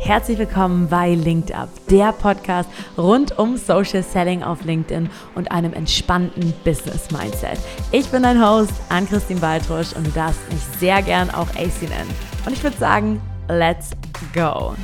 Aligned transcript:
Herzlich 0.00 0.38
willkommen 0.38 0.88
bei 0.88 1.14
Linked 1.14 1.52
Up, 1.52 1.68
der 1.90 2.12
Podcast 2.12 2.70
rund 2.96 3.36
um 3.36 3.56
Social 3.56 4.02
Selling 4.02 4.44
auf 4.44 4.64
LinkedIn 4.64 5.10
und 5.34 5.50
einem 5.50 5.72
entspannten 5.72 6.54
Business 6.64 7.10
Mindset. 7.10 7.58
Ich 7.90 8.08
bin 8.08 8.22
dein 8.22 8.40
Host, 8.40 8.72
Ann-Christine 8.90 9.40
Baltrusch 9.40 9.92
und 9.94 10.06
du 10.06 10.10
darfst 10.12 10.40
mich 10.52 10.62
sehr 10.78 11.02
gern 11.02 11.30
auch 11.30 11.48
AC 11.50 11.82
nennen. 11.82 12.14
Und 12.46 12.52
ich 12.52 12.62
würde 12.62 12.78
sagen, 12.78 13.20
let's 13.48 13.90
go! 14.32 14.74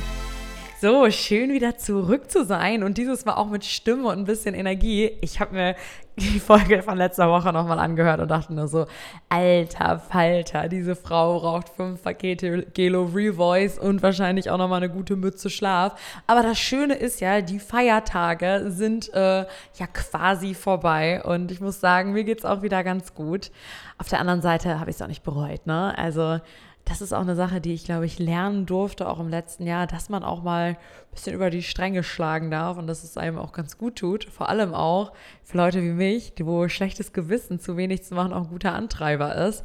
So, 0.85 1.09
schön 1.09 1.51
wieder 1.51 1.79
zurück 1.79 2.29
zu 2.29 2.45
sein 2.45 2.83
und 2.83 2.99
dieses 2.99 3.25
Mal 3.25 3.33
auch 3.33 3.49
mit 3.49 3.65
Stimme 3.65 4.07
und 4.09 4.19
ein 4.19 4.25
bisschen 4.25 4.53
Energie. 4.53 5.13
Ich 5.21 5.39
habe 5.39 5.55
mir 5.55 5.75
die 6.15 6.39
Folge 6.39 6.83
von 6.83 6.95
letzter 6.95 7.27
Woche 7.27 7.51
nochmal 7.51 7.79
angehört 7.79 8.19
und 8.19 8.29
dachte 8.29 8.53
nur 8.53 8.67
so, 8.67 8.85
alter 9.27 9.97
Falter, 9.97 10.67
diese 10.69 10.95
Frau 10.95 11.37
raucht 11.37 11.69
fünf 11.69 12.03
Pakete 12.03 12.67
Gelo 12.75 13.05
Revoice 13.05 13.79
und 13.79 14.03
wahrscheinlich 14.03 14.51
auch 14.51 14.59
nochmal 14.59 14.83
eine 14.83 14.93
gute 14.93 15.15
Mütze 15.15 15.49
Schlaf. 15.49 15.99
Aber 16.27 16.43
das 16.43 16.59
Schöne 16.59 16.93
ist 16.93 17.19
ja, 17.19 17.41
die 17.41 17.57
Feiertage 17.57 18.65
sind 18.67 19.11
äh, 19.15 19.39
ja 19.39 19.87
quasi 19.91 20.53
vorbei 20.53 21.23
und 21.23 21.49
ich 21.49 21.61
muss 21.61 21.79
sagen, 21.79 22.13
mir 22.13 22.25
geht's 22.25 22.45
auch 22.45 22.61
wieder 22.61 22.83
ganz 22.83 23.15
gut. 23.15 23.49
Auf 23.97 24.07
der 24.09 24.19
anderen 24.19 24.43
Seite 24.43 24.79
habe 24.79 24.91
ich 24.91 24.97
es 24.97 25.01
auch 25.01 25.07
nicht 25.07 25.23
bereut, 25.23 25.65
ne? 25.65 25.97
Also 25.97 26.41
das 26.85 27.01
ist 27.01 27.13
auch 27.13 27.21
eine 27.21 27.35
Sache, 27.35 27.59
die 27.61 27.73
ich, 27.73 27.83
glaube 27.83 28.05
ich, 28.05 28.19
lernen 28.19 28.67
durfte, 28.67 29.09
auch 29.09 29.19
im 29.19 29.27
letzten 29.27 29.65
Jahr, 29.65 29.87
dass 29.87 30.09
man 30.09 30.23
auch 30.23 30.43
mal 30.43 30.69
ein 30.69 30.77
bisschen 31.11 31.33
über 31.33 31.49
die 31.49 31.63
Stränge 31.63 32.03
schlagen 32.03 32.51
darf 32.51 32.77
und 32.77 32.85
dass 32.85 33.03
es 33.03 33.17
einem 33.17 33.39
auch 33.39 33.53
ganz 33.53 33.79
gut 33.79 33.95
tut. 33.95 34.25
Vor 34.25 34.49
allem 34.49 34.75
auch 34.75 35.11
für 35.43 35.57
Leute 35.57 35.81
wie 35.81 35.91
mich, 35.91 36.33
wo 36.39 36.67
schlechtes 36.69 37.11
Gewissen 37.11 37.59
zu 37.59 37.75
wenig 37.75 38.03
zu 38.03 38.13
machen 38.13 38.33
auch 38.33 38.43
ein 38.43 38.49
guter 38.49 38.73
Antreiber 38.73 39.35
ist. 39.35 39.63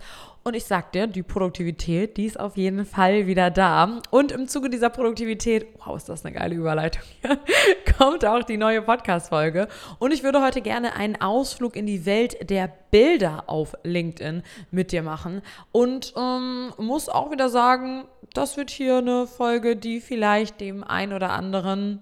Und 0.50 0.56
ich 0.56 0.64
sag 0.64 0.90
dir, 0.90 1.06
die 1.06 1.22
Produktivität, 1.22 2.16
die 2.16 2.24
ist 2.24 2.40
auf 2.40 2.56
jeden 2.56 2.84
Fall 2.84 3.28
wieder 3.28 3.52
da. 3.52 4.00
Und 4.10 4.32
im 4.32 4.48
Zuge 4.48 4.68
dieser 4.68 4.90
Produktivität, 4.90 5.64
wow, 5.78 5.96
ist 5.96 6.08
das 6.08 6.24
eine 6.24 6.34
geile 6.34 6.56
Überleitung 6.56 7.04
hier, 7.20 7.38
kommt 7.96 8.24
auch 8.24 8.42
die 8.42 8.56
neue 8.56 8.82
Podcast-Folge. 8.82 9.68
Und 10.00 10.12
ich 10.12 10.24
würde 10.24 10.42
heute 10.42 10.60
gerne 10.60 10.96
einen 10.96 11.20
Ausflug 11.20 11.76
in 11.76 11.86
die 11.86 12.04
Welt 12.04 12.50
der 12.50 12.68
Bilder 12.90 13.44
auf 13.46 13.76
LinkedIn 13.84 14.42
mit 14.72 14.90
dir 14.90 15.04
machen. 15.04 15.42
Und 15.70 16.14
ähm, 16.16 16.72
muss 16.78 17.08
auch 17.08 17.30
wieder 17.30 17.48
sagen, 17.48 18.06
das 18.34 18.56
wird 18.56 18.70
hier 18.70 18.98
eine 18.98 19.28
Folge, 19.28 19.76
die 19.76 20.00
vielleicht 20.00 20.60
dem 20.60 20.82
ein 20.82 21.12
oder 21.12 21.30
anderen 21.30 22.00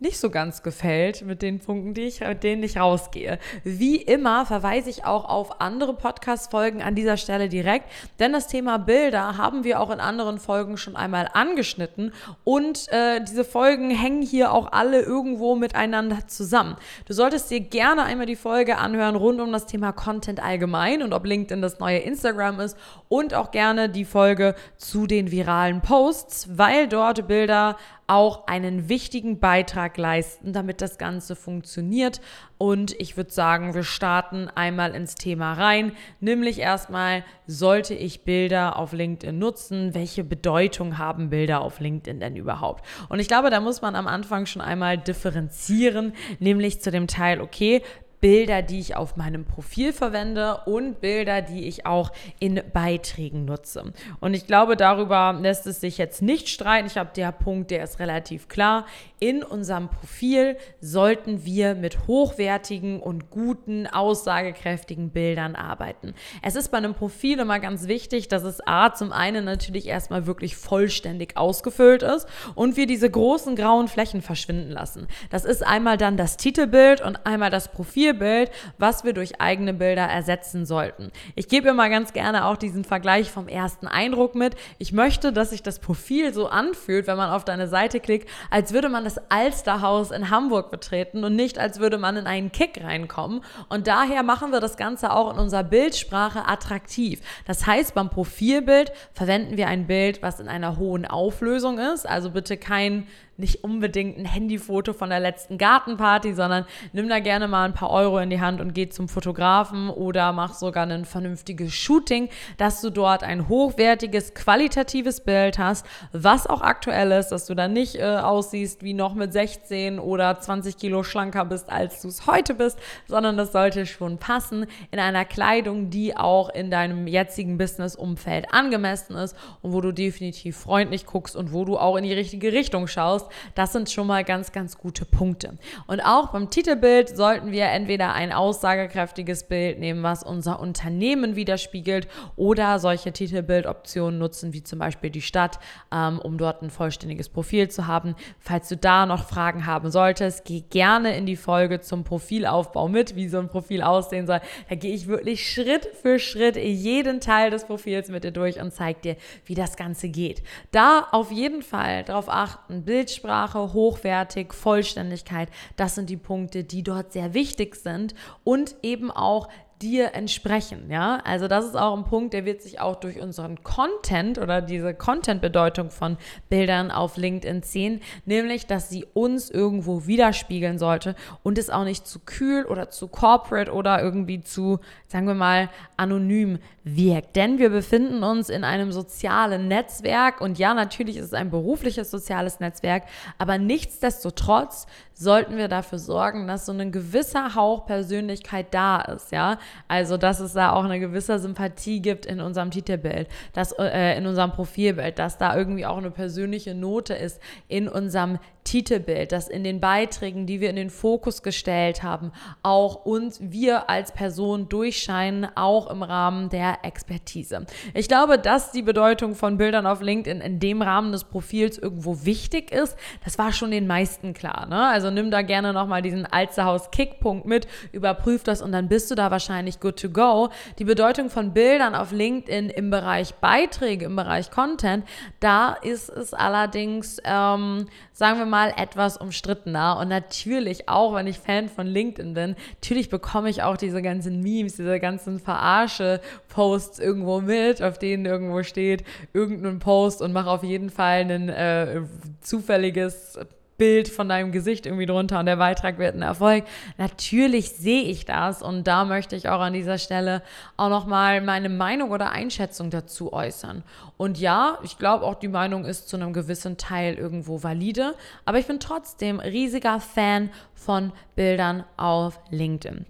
nicht 0.00 0.20
so 0.20 0.30
ganz 0.30 0.62
gefällt 0.62 1.22
mit 1.22 1.42
den 1.42 1.58
Punkten, 1.58 1.92
die 1.92 2.02
ich, 2.02 2.20
mit 2.20 2.44
denen 2.44 2.62
ich 2.62 2.78
rausgehe. 2.78 3.38
Wie 3.64 3.96
immer 3.96 4.46
verweise 4.46 4.90
ich 4.90 5.04
auch 5.04 5.24
auf 5.24 5.60
andere 5.60 5.94
Podcast-Folgen 5.94 6.82
an 6.82 6.94
dieser 6.94 7.16
Stelle 7.16 7.48
direkt, 7.48 7.90
denn 8.20 8.32
das 8.32 8.46
Thema 8.46 8.78
Bilder 8.78 9.36
haben 9.36 9.64
wir 9.64 9.80
auch 9.80 9.90
in 9.90 9.98
anderen 9.98 10.38
Folgen 10.38 10.76
schon 10.76 10.94
einmal 10.94 11.28
angeschnitten 11.32 12.12
und 12.44 12.86
äh, 12.92 13.20
diese 13.24 13.44
Folgen 13.44 13.90
hängen 13.90 14.22
hier 14.22 14.52
auch 14.52 14.70
alle 14.70 15.00
irgendwo 15.00 15.56
miteinander 15.56 16.28
zusammen. 16.28 16.76
Du 17.06 17.12
solltest 17.12 17.50
dir 17.50 17.60
gerne 17.60 18.04
einmal 18.04 18.26
die 18.26 18.36
Folge 18.36 18.78
anhören 18.78 19.16
rund 19.16 19.40
um 19.40 19.50
das 19.50 19.66
Thema 19.66 19.90
Content 19.90 20.40
allgemein 20.40 21.02
und 21.02 21.12
ob 21.12 21.26
LinkedIn 21.26 21.60
das 21.60 21.80
neue 21.80 21.98
Instagram 21.98 22.60
ist 22.60 22.78
und 23.08 23.34
auch 23.34 23.50
gerne 23.50 23.88
die 23.88 24.04
Folge 24.04 24.54
zu 24.76 25.08
den 25.08 25.32
viralen 25.32 25.80
Posts, 25.80 26.56
weil 26.56 26.86
dort 26.86 27.26
Bilder 27.26 27.76
auch 28.08 28.46
einen 28.46 28.88
wichtigen 28.88 29.38
Beitrag 29.38 29.96
leisten, 29.98 30.52
damit 30.52 30.80
das 30.80 30.98
Ganze 30.98 31.36
funktioniert. 31.36 32.20
Und 32.56 32.98
ich 32.98 33.16
würde 33.16 33.30
sagen, 33.30 33.74
wir 33.74 33.84
starten 33.84 34.48
einmal 34.48 34.94
ins 34.94 35.14
Thema 35.14 35.52
rein. 35.52 35.92
Nämlich 36.18 36.58
erstmal, 36.58 37.22
sollte 37.46 37.94
ich 37.94 38.24
Bilder 38.24 38.76
auf 38.76 38.92
LinkedIn 38.92 39.38
nutzen? 39.38 39.94
Welche 39.94 40.24
Bedeutung 40.24 40.98
haben 40.98 41.30
Bilder 41.30 41.60
auf 41.60 41.80
LinkedIn 41.80 42.20
denn 42.20 42.34
überhaupt? 42.34 42.84
Und 43.10 43.20
ich 43.20 43.28
glaube, 43.28 43.50
da 43.50 43.60
muss 43.60 43.82
man 43.82 43.94
am 43.94 44.06
Anfang 44.06 44.46
schon 44.46 44.62
einmal 44.62 44.98
differenzieren, 44.98 46.14
nämlich 46.40 46.80
zu 46.80 46.90
dem 46.90 47.06
Teil, 47.06 47.40
okay, 47.40 47.82
Bilder, 48.20 48.62
die 48.62 48.80
ich 48.80 48.96
auf 48.96 49.16
meinem 49.16 49.44
Profil 49.44 49.92
verwende 49.92 50.58
und 50.66 51.00
Bilder, 51.00 51.42
die 51.42 51.66
ich 51.66 51.86
auch 51.86 52.12
in 52.40 52.60
Beiträgen 52.72 53.44
nutze. 53.44 53.92
Und 54.20 54.34
ich 54.34 54.46
glaube, 54.46 54.76
darüber 54.76 55.38
lässt 55.40 55.66
es 55.66 55.80
sich 55.80 55.98
jetzt 55.98 56.22
nicht 56.22 56.48
streiten. 56.48 56.86
Ich 56.86 56.98
habe 56.98 57.10
der 57.14 57.32
Punkt, 57.32 57.70
der 57.70 57.84
ist 57.84 57.98
relativ 57.98 58.48
klar. 58.48 58.86
In 59.20 59.42
unserem 59.42 59.88
Profil 59.88 60.56
sollten 60.80 61.44
wir 61.44 61.74
mit 61.74 62.06
hochwertigen 62.06 63.00
und 63.00 63.30
guten, 63.30 63.86
aussagekräftigen 63.86 65.10
Bildern 65.10 65.56
arbeiten. 65.56 66.14
Es 66.42 66.56
ist 66.56 66.70
bei 66.70 66.78
einem 66.78 66.94
Profil 66.94 67.40
immer 67.40 67.60
ganz 67.60 67.88
wichtig, 67.88 68.28
dass 68.28 68.42
es 68.42 68.66
A 68.66 68.94
zum 68.94 69.12
einen 69.12 69.44
natürlich 69.44 69.86
erstmal 69.86 70.26
wirklich 70.26 70.56
vollständig 70.56 71.36
ausgefüllt 71.36 72.02
ist 72.02 72.26
und 72.54 72.76
wir 72.76 72.86
diese 72.86 73.10
großen 73.10 73.56
grauen 73.56 73.88
Flächen 73.88 74.22
verschwinden 74.22 74.70
lassen. 74.70 75.08
Das 75.30 75.44
ist 75.44 75.66
einmal 75.66 75.96
dann 75.96 76.16
das 76.16 76.36
Titelbild 76.36 77.00
und 77.00 77.26
einmal 77.26 77.50
das 77.50 77.68
Profil 77.68 77.88
Profilbild, 77.88 78.50
was 78.78 79.04
wir 79.04 79.12
durch 79.12 79.40
eigene 79.40 79.72
Bilder 79.74 80.02
ersetzen 80.02 80.66
sollten. 80.66 81.10
Ich 81.34 81.48
gebe 81.48 81.68
immer 81.68 81.88
ganz 81.88 82.12
gerne 82.12 82.46
auch 82.46 82.56
diesen 82.56 82.84
Vergleich 82.84 83.30
vom 83.30 83.48
ersten 83.48 83.86
Eindruck 83.86 84.34
mit. 84.34 84.54
Ich 84.78 84.92
möchte, 84.92 85.32
dass 85.32 85.50
sich 85.50 85.62
das 85.62 85.78
Profil 85.78 86.32
so 86.32 86.48
anfühlt, 86.48 87.06
wenn 87.06 87.16
man 87.16 87.30
auf 87.30 87.44
deine 87.44 87.66
Seite 87.66 87.98
klickt, 88.00 88.28
als 88.50 88.72
würde 88.72 88.88
man 88.88 89.04
das 89.08 89.30
Alsterhaus 89.30 90.10
in 90.10 90.28
Hamburg 90.28 90.70
betreten 90.70 91.24
und 91.24 91.34
nicht 91.34 91.58
als 91.58 91.80
würde 91.80 91.96
man 91.96 92.16
in 92.16 92.26
einen 92.26 92.52
Kick 92.52 92.82
reinkommen. 92.84 93.40
Und 93.70 93.86
daher 93.86 94.22
machen 94.22 94.52
wir 94.52 94.60
das 94.60 94.76
Ganze 94.76 95.12
auch 95.12 95.32
in 95.32 95.38
unserer 95.38 95.64
Bildsprache 95.64 96.46
attraktiv. 96.46 97.22
Das 97.46 97.66
heißt, 97.66 97.94
beim 97.94 98.10
Profilbild 98.10 98.92
verwenden 99.14 99.56
wir 99.56 99.68
ein 99.68 99.86
Bild, 99.86 100.22
was 100.22 100.40
in 100.40 100.48
einer 100.48 100.76
hohen 100.76 101.06
Auflösung 101.06 101.78
ist. 101.78 102.06
Also 102.06 102.30
bitte 102.30 102.58
kein 102.58 103.06
nicht 103.38 103.62
unbedingt 103.62 104.18
ein 104.18 104.24
Handyfoto 104.24 104.92
von 104.92 105.10
der 105.10 105.20
letzten 105.20 105.58
Gartenparty, 105.58 106.34
sondern 106.34 106.66
nimm 106.92 107.08
da 107.08 107.20
gerne 107.20 107.46
mal 107.46 107.64
ein 107.64 107.72
paar 107.72 107.90
Euro 107.90 108.18
in 108.18 108.30
die 108.30 108.40
Hand 108.40 108.60
und 108.60 108.74
geh 108.74 108.88
zum 108.88 109.08
Fotografen 109.08 109.90
oder 109.90 110.32
mach 110.32 110.54
sogar 110.54 110.86
ein 110.86 111.04
vernünftiges 111.04 111.72
Shooting, 111.72 112.28
dass 112.56 112.80
du 112.80 112.90
dort 112.90 113.22
ein 113.22 113.48
hochwertiges, 113.48 114.34
qualitatives 114.34 115.20
Bild 115.20 115.58
hast, 115.58 115.86
was 116.12 116.48
auch 116.48 116.62
aktuell 116.62 117.12
ist, 117.12 117.28
dass 117.28 117.46
du 117.46 117.54
da 117.54 117.68
nicht 117.68 117.94
äh, 117.94 118.02
aussiehst 118.02 118.82
wie 118.82 118.92
noch 118.92 119.14
mit 119.14 119.32
16 119.32 120.00
oder 120.00 120.40
20 120.40 120.76
Kilo 120.76 121.04
schlanker 121.04 121.44
bist, 121.44 121.70
als 121.70 122.02
du 122.02 122.08
es 122.08 122.26
heute 122.26 122.54
bist, 122.54 122.80
sondern 123.06 123.36
das 123.36 123.52
sollte 123.52 123.86
schon 123.86 124.18
passen 124.18 124.66
in 124.90 124.98
einer 124.98 125.24
Kleidung, 125.24 125.90
die 125.90 126.16
auch 126.16 126.50
in 126.50 126.72
deinem 126.72 127.06
jetzigen 127.06 127.56
Business-Umfeld 127.56 128.52
angemessen 128.52 129.14
ist 129.14 129.36
und 129.62 129.72
wo 129.72 129.80
du 129.80 129.92
definitiv 129.92 130.56
freundlich 130.56 131.06
guckst 131.06 131.36
und 131.36 131.52
wo 131.52 131.64
du 131.64 131.78
auch 131.78 131.94
in 131.94 132.02
die 132.02 132.12
richtige 132.12 132.52
Richtung 132.52 132.88
schaust, 132.88 133.27
das 133.54 133.72
sind 133.72 133.90
schon 133.90 134.06
mal 134.06 134.24
ganz, 134.24 134.52
ganz 134.52 134.78
gute 134.78 135.04
Punkte. 135.04 135.58
Und 135.86 136.00
auch 136.00 136.28
beim 136.28 136.50
Titelbild 136.50 137.16
sollten 137.16 137.52
wir 137.52 137.66
entweder 137.66 138.12
ein 138.12 138.32
aussagekräftiges 138.32 139.44
Bild 139.44 139.78
nehmen, 139.78 140.02
was 140.02 140.22
unser 140.22 140.60
Unternehmen 140.60 141.36
widerspiegelt, 141.36 142.08
oder 142.36 142.78
solche 142.78 143.12
Titelbildoptionen 143.12 144.18
nutzen, 144.18 144.52
wie 144.52 144.62
zum 144.62 144.78
Beispiel 144.78 145.10
die 145.10 145.22
Stadt, 145.22 145.58
ähm, 145.92 146.18
um 146.18 146.38
dort 146.38 146.62
ein 146.62 146.70
vollständiges 146.70 147.28
Profil 147.28 147.68
zu 147.68 147.86
haben. 147.86 148.14
Falls 148.38 148.68
du 148.68 148.76
da 148.76 149.06
noch 149.06 149.24
Fragen 149.24 149.66
haben 149.66 149.90
solltest, 149.90 150.44
geh 150.44 150.60
gerne 150.60 151.16
in 151.16 151.26
die 151.26 151.36
Folge 151.36 151.80
zum 151.80 152.04
Profilaufbau 152.04 152.88
mit, 152.88 153.16
wie 153.16 153.28
so 153.28 153.38
ein 153.38 153.48
Profil 153.48 153.82
aussehen 153.82 154.26
soll. 154.26 154.40
Da 154.68 154.74
gehe 154.74 154.94
ich 154.94 155.06
wirklich 155.06 155.50
Schritt 155.50 155.86
für 156.00 156.18
Schritt 156.18 156.56
jeden 156.56 157.20
Teil 157.20 157.50
des 157.50 157.64
Profils 157.64 158.08
mit 158.08 158.24
dir 158.24 158.32
durch 158.32 158.60
und 158.60 158.72
zeige 158.72 159.00
dir, 159.00 159.16
wie 159.44 159.54
das 159.54 159.76
Ganze 159.76 160.08
geht. 160.08 160.42
Da 160.70 161.08
auf 161.12 161.30
jeden 161.30 161.62
Fall 161.62 162.04
darauf 162.04 162.28
achten, 162.28 162.84
Bildschirm 162.84 163.17
Bildsprache, 163.18 163.72
hochwertig, 163.72 164.54
Vollständigkeit, 164.54 165.48
das 165.76 165.94
sind 165.94 166.10
die 166.10 166.16
Punkte, 166.16 166.64
die 166.64 166.82
dort 166.82 167.12
sehr 167.12 167.34
wichtig 167.34 167.76
sind. 167.76 168.14
Und 168.44 168.76
eben 168.82 169.10
auch 169.10 169.48
dir 169.82 170.14
entsprechen, 170.14 170.90
ja? 170.90 171.20
Also 171.24 171.48
das 171.48 171.64
ist 171.64 171.76
auch 171.76 171.96
ein 171.96 172.04
Punkt, 172.04 172.32
der 172.32 172.44
wird 172.44 172.62
sich 172.62 172.80
auch 172.80 172.96
durch 172.96 173.20
unseren 173.20 173.62
Content 173.62 174.38
oder 174.38 174.60
diese 174.60 174.94
Content-Bedeutung 174.94 175.90
von 175.90 176.16
Bildern 176.48 176.90
auf 176.90 177.16
LinkedIn 177.16 177.62
ziehen, 177.62 178.00
nämlich, 178.24 178.66
dass 178.66 178.88
sie 178.88 179.06
uns 179.14 179.50
irgendwo 179.50 180.06
widerspiegeln 180.06 180.78
sollte 180.78 181.14
und 181.42 181.58
es 181.58 181.70
auch 181.70 181.84
nicht 181.84 182.06
zu 182.06 182.20
kühl 182.20 182.64
oder 182.64 182.90
zu 182.90 183.08
corporate 183.08 183.72
oder 183.72 184.02
irgendwie 184.02 184.40
zu, 184.40 184.80
sagen 185.06 185.26
wir 185.26 185.34
mal, 185.34 185.68
anonym 185.96 186.58
wirkt. 186.82 187.36
Denn 187.36 187.58
wir 187.58 187.70
befinden 187.70 188.22
uns 188.22 188.48
in 188.48 188.64
einem 188.64 188.92
sozialen 188.92 189.68
Netzwerk 189.68 190.40
und 190.40 190.58
ja, 190.58 190.74
natürlich 190.74 191.16
ist 191.16 191.26
es 191.26 191.34
ein 191.34 191.50
berufliches 191.50 192.10
soziales 192.10 192.60
Netzwerk, 192.60 193.04
aber 193.38 193.58
nichtsdestotrotz 193.58 194.86
sollten 195.14 195.56
wir 195.56 195.68
dafür 195.68 195.98
sorgen, 195.98 196.46
dass 196.46 196.66
so 196.66 196.72
ein 196.72 196.92
gewisser 196.92 197.54
Hauch 197.56 197.86
Persönlichkeit 197.86 198.72
da 198.72 199.00
ist, 199.00 199.32
ja. 199.32 199.58
Also, 199.88 200.16
dass 200.16 200.40
es 200.40 200.52
da 200.52 200.72
auch 200.72 200.84
eine 200.84 201.00
gewisse 201.00 201.38
Sympathie 201.38 202.00
gibt 202.00 202.26
in 202.26 202.40
unserem 202.40 202.70
Titelbild, 202.70 203.28
dass, 203.52 203.72
äh, 203.72 204.16
in 204.16 204.26
unserem 204.26 204.52
Profilbild, 204.52 205.18
dass 205.18 205.38
da 205.38 205.56
irgendwie 205.56 205.86
auch 205.86 205.98
eine 205.98 206.10
persönliche 206.10 206.74
Note 206.74 207.14
ist 207.14 207.40
in 207.68 207.88
unserem 207.88 208.38
Titelbild, 208.68 209.32
dass 209.32 209.48
in 209.48 209.64
den 209.64 209.80
Beiträgen, 209.80 210.44
die 210.44 210.60
wir 210.60 210.68
in 210.68 210.76
den 210.76 210.90
Fokus 210.90 211.42
gestellt 211.42 212.02
haben, 212.02 212.32
auch 212.62 213.06
uns, 213.06 213.38
wir 213.40 213.88
als 213.88 214.12
Person 214.12 214.68
durchscheinen, 214.68 215.48
auch 215.54 215.90
im 215.90 216.02
Rahmen 216.02 216.50
der 216.50 216.80
Expertise. 216.82 217.64
Ich 217.94 218.08
glaube, 218.08 218.38
dass 218.38 218.70
die 218.70 218.82
Bedeutung 218.82 219.34
von 219.34 219.56
Bildern 219.56 219.86
auf 219.86 220.02
LinkedIn 220.02 220.42
in 220.42 220.60
dem 220.60 220.82
Rahmen 220.82 221.12
des 221.12 221.24
Profils 221.24 221.78
irgendwo 221.78 222.26
wichtig 222.26 222.70
ist, 222.70 222.98
das 223.24 223.38
war 223.38 223.52
schon 223.52 223.70
den 223.70 223.86
meisten 223.86 224.34
klar. 224.34 224.66
Ne? 224.66 224.86
Also 224.88 225.10
nimm 225.10 225.30
da 225.30 225.40
gerne 225.40 225.72
nochmal 225.72 226.02
diesen 226.02 226.26
Alsterhaus-Kickpunkt 226.26 227.46
mit, 227.46 227.66
überprüf 227.92 228.42
das 228.44 228.60
und 228.60 228.72
dann 228.72 228.88
bist 228.88 229.10
du 229.10 229.14
da 229.14 229.30
wahrscheinlich 229.30 229.80
good 229.80 229.98
to 229.98 230.10
go. 230.10 230.50
Die 230.78 230.84
Bedeutung 230.84 231.30
von 231.30 231.54
Bildern 231.54 231.94
auf 231.94 232.12
LinkedIn 232.12 232.68
im 232.68 232.90
Bereich 232.90 233.34
Beiträge, 233.36 234.04
im 234.04 234.16
Bereich 234.16 234.50
Content, 234.50 235.06
da 235.40 235.72
ist 235.72 236.10
es 236.10 236.34
allerdings, 236.34 237.16
ähm, 237.24 237.86
sagen 238.18 238.40
wir 238.40 238.46
mal, 238.46 238.74
etwas 238.76 239.16
umstrittener. 239.16 239.96
Und 240.00 240.08
natürlich, 240.08 240.88
auch 240.88 241.14
wenn 241.14 241.28
ich 241.28 241.38
Fan 241.38 241.68
von 241.68 241.86
LinkedIn 241.86 242.34
bin, 242.34 242.56
natürlich 242.80 243.10
bekomme 243.10 243.48
ich 243.48 243.62
auch 243.62 243.76
diese 243.76 244.02
ganzen 244.02 244.40
Memes, 244.40 244.74
diese 244.74 244.98
ganzen 244.98 245.38
Verarsche-Posts 245.38 246.98
irgendwo 246.98 247.40
mit, 247.40 247.80
auf 247.80 247.96
denen 248.00 248.26
irgendwo 248.26 248.64
steht, 248.64 249.04
irgendein 249.32 249.78
Post 249.78 250.20
und 250.20 250.32
mache 250.32 250.50
auf 250.50 250.64
jeden 250.64 250.90
Fall 250.90 251.30
ein 251.30 251.48
äh, 251.48 252.02
zufälliges 252.40 253.38
Bild 253.78 254.08
von 254.08 254.28
deinem 254.28 254.52
Gesicht 254.52 254.86
irgendwie 254.86 255.06
drunter 255.06 255.38
und 255.38 255.46
der 255.46 255.56
Beitrag 255.56 255.98
wird 255.98 256.14
ein 256.14 256.22
Erfolg. 256.22 256.64
Natürlich 256.98 257.70
sehe 257.70 258.02
ich 258.02 258.24
das 258.24 258.60
und 258.60 258.86
da 258.86 259.04
möchte 259.04 259.36
ich 259.36 259.48
auch 259.48 259.60
an 259.60 259.72
dieser 259.72 259.98
Stelle 259.98 260.42
auch 260.76 260.88
nochmal 260.88 261.40
meine 261.40 261.68
Meinung 261.68 262.10
oder 262.10 262.30
Einschätzung 262.30 262.90
dazu 262.90 263.32
äußern. 263.32 263.84
Und 264.16 264.38
ja, 264.38 264.78
ich 264.82 264.98
glaube 264.98 265.24
auch 265.24 265.36
die 265.36 265.48
Meinung 265.48 265.84
ist 265.84 266.08
zu 266.08 266.16
einem 266.16 266.32
gewissen 266.32 266.76
Teil 266.76 267.14
irgendwo 267.14 267.62
valide, 267.62 268.14
aber 268.44 268.58
ich 268.58 268.66
bin 268.66 268.80
trotzdem 268.80 269.38
riesiger 269.38 270.00
Fan 270.00 270.50
von 270.74 271.12
Bildern 271.36 271.84
auf 271.96 272.40
LinkedIn. 272.50 273.06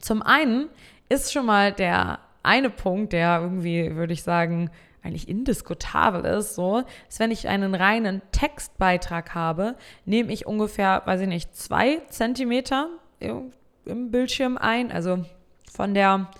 Zum 0.00 0.22
einen 0.22 0.68
ist 1.08 1.32
schon 1.32 1.46
mal 1.46 1.72
der 1.72 2.20
eine 2.44 2.70
Punkt, 2.70 3.12
der 3.12 3.40
irgendwie, 3.40 3.94
würde 3.96 4.12
ich 4.12 4.22
sagen, 4.22 4.70
eigentlich 5.02 5.28
indiskutabel 5.28 6.24
ist, 6.24 6.54
so, 6.54 6.84
ist, 7.08 7.20
wenn 7.20 7.30
ich 7.30 7.48
einen 7.48 7.74
reinen 7.74 8.22
Textbeitrag 8.32 9.34
habe, 9.34 9.76
nehme 10.04 10.32
ich 10.32 10.46
ungefähr, 10.46 11.02
weiß 11.04 11.22
ich 11.22 11.28
nicht, 11.28 11.56
zwei 11.56 11.98
Zentimeter 12.08 12.88
im 13.18 14.10
Bildschirm 14.10 14.56
ein, 14.58 14.92
also 14.92 15.24
von 15.72 15.94
der 15.94 16.30